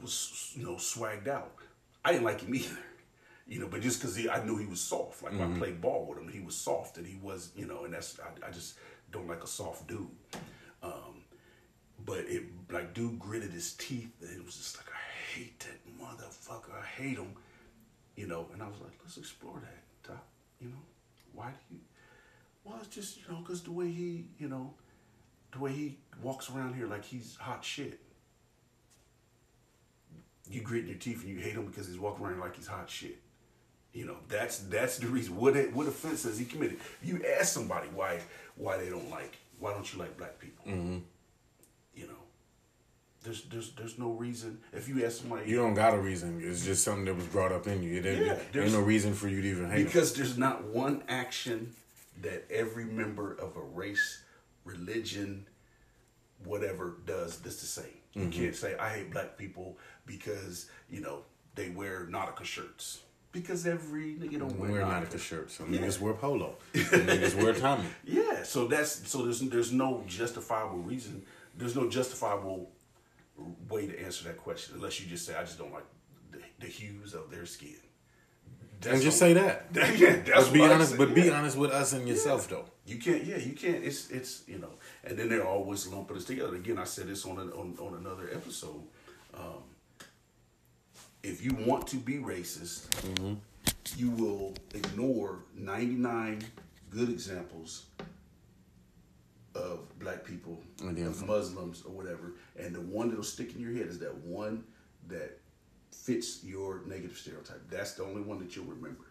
[0.00, 1.52] was you know swagged out
[2.04, 2.78] i didn't like him either
[3.46, 6.18] you know but just because i knew he was soft like i played ball with
[6.18, 8.74] him he was soft and he was you know and that's i, I just
[9.10, 10.08] don't like a soft dude
[10.82, 11.24] um,
[12.04, 16.00] but it like dude gritted his teeth and it was just like I hate that
[16.00, 16.80] motherfucker.
[16.80, 17.34] I hate him.
[18.14, 20.24] You know, and I was like, let's explore that, Doc.
[20.60, 20.82] You know,
[21.34, 21.80] why do you?
[22.64, 24.72] Well, it's just you know, cause the way he, you know,
[25.52, 28.00] the way he walks around here like he's hot shit.
[30.50, 32.88] You grit your teeth and you hate him because he's walking around like he's hot
[32.88, 33.18] shit.
[33.92, 35.36] You know, that's that's the reason.
[35.36, 36.78] What what offense has he committed?
[37.02, 38.20] You ask somebody why
[38.56, 40.64] why they don't like why don't you like black people?
[40.66, 40.98] Mm-hmm.
[41.94, 42.18] You know,
[43.24, 44.58] there's there's there's no reason.
[44.72, 46.40] If you ask somebody, You don't got a reason.
[46.44, 47.96] It's just something that was brought up in you.
[47.96, 49.84] Ain't, Yeah, there's- no reason for you to even hate.
[49.86, 51.74] because there's not one action
[52.22, 54.22] that every member of a race,
[54.64, 55.46] religion,
[56.44, 57.98] whatever does that's the same.
[58.16, 58.30] You Mm-hmm.
[58.30, 61.22] can't say I hate black people because you know
[61.54, 63.00] they wear Nautica shirts.
[63.32, 65.08] Because every nigga don't wear wear Nautica.
[65.10, 65.54] Nautica shirts.
[65.56, 65.80] Some Yeah.
[65.82, 66.56] niggas wear polo.
[66.74, 67.84] Some niggas wear Tommy.
[68.04, 71.22] Yeah, so that's so there's there's no justifiable reason.
[71.58, 72.70] There's no justifiable
[73.68, 75.84] way to answer that question unless you just say I just don't like
[76.32, 77.76] the, the hues of their skin.
[78.84, 79.66] And just say that.
[79.74, 80.90] yeah, that's But be honest.
[80.92, 82.66] say, But be honest with us and yourself, though.
[82.86, 83.24] You can't.
[83.24, 83.82] Yeah, you can't.
[83.84, 84.70] It's it's you know.
[85.04, 86.54] And then they're always lumping us together.
[86.54, 88.82] Again, I said this on an, on on another episode.
[89.34, 89.62] Um,
[91.22, 92.86] if you want to be racist,
[93.96, 96.42] you will ignore ninety nine
[96.90, 97.86] good examples
[99.54, 103.86] of black people, of Muslims or whatever, and the one that'll stick in your head
[103.86, 104.64] is that one
[105.08, 105.38] that
[106.04, 107.62] fits your negative stereotype.
[107.70, 109.06] That's the only one that you'll remember.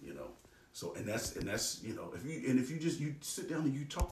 [0.00, 0.28] You know.
[0.72, 3.48] So and that's and that's you know if you and if you just you sit
[3.48, 4.04] down and you talk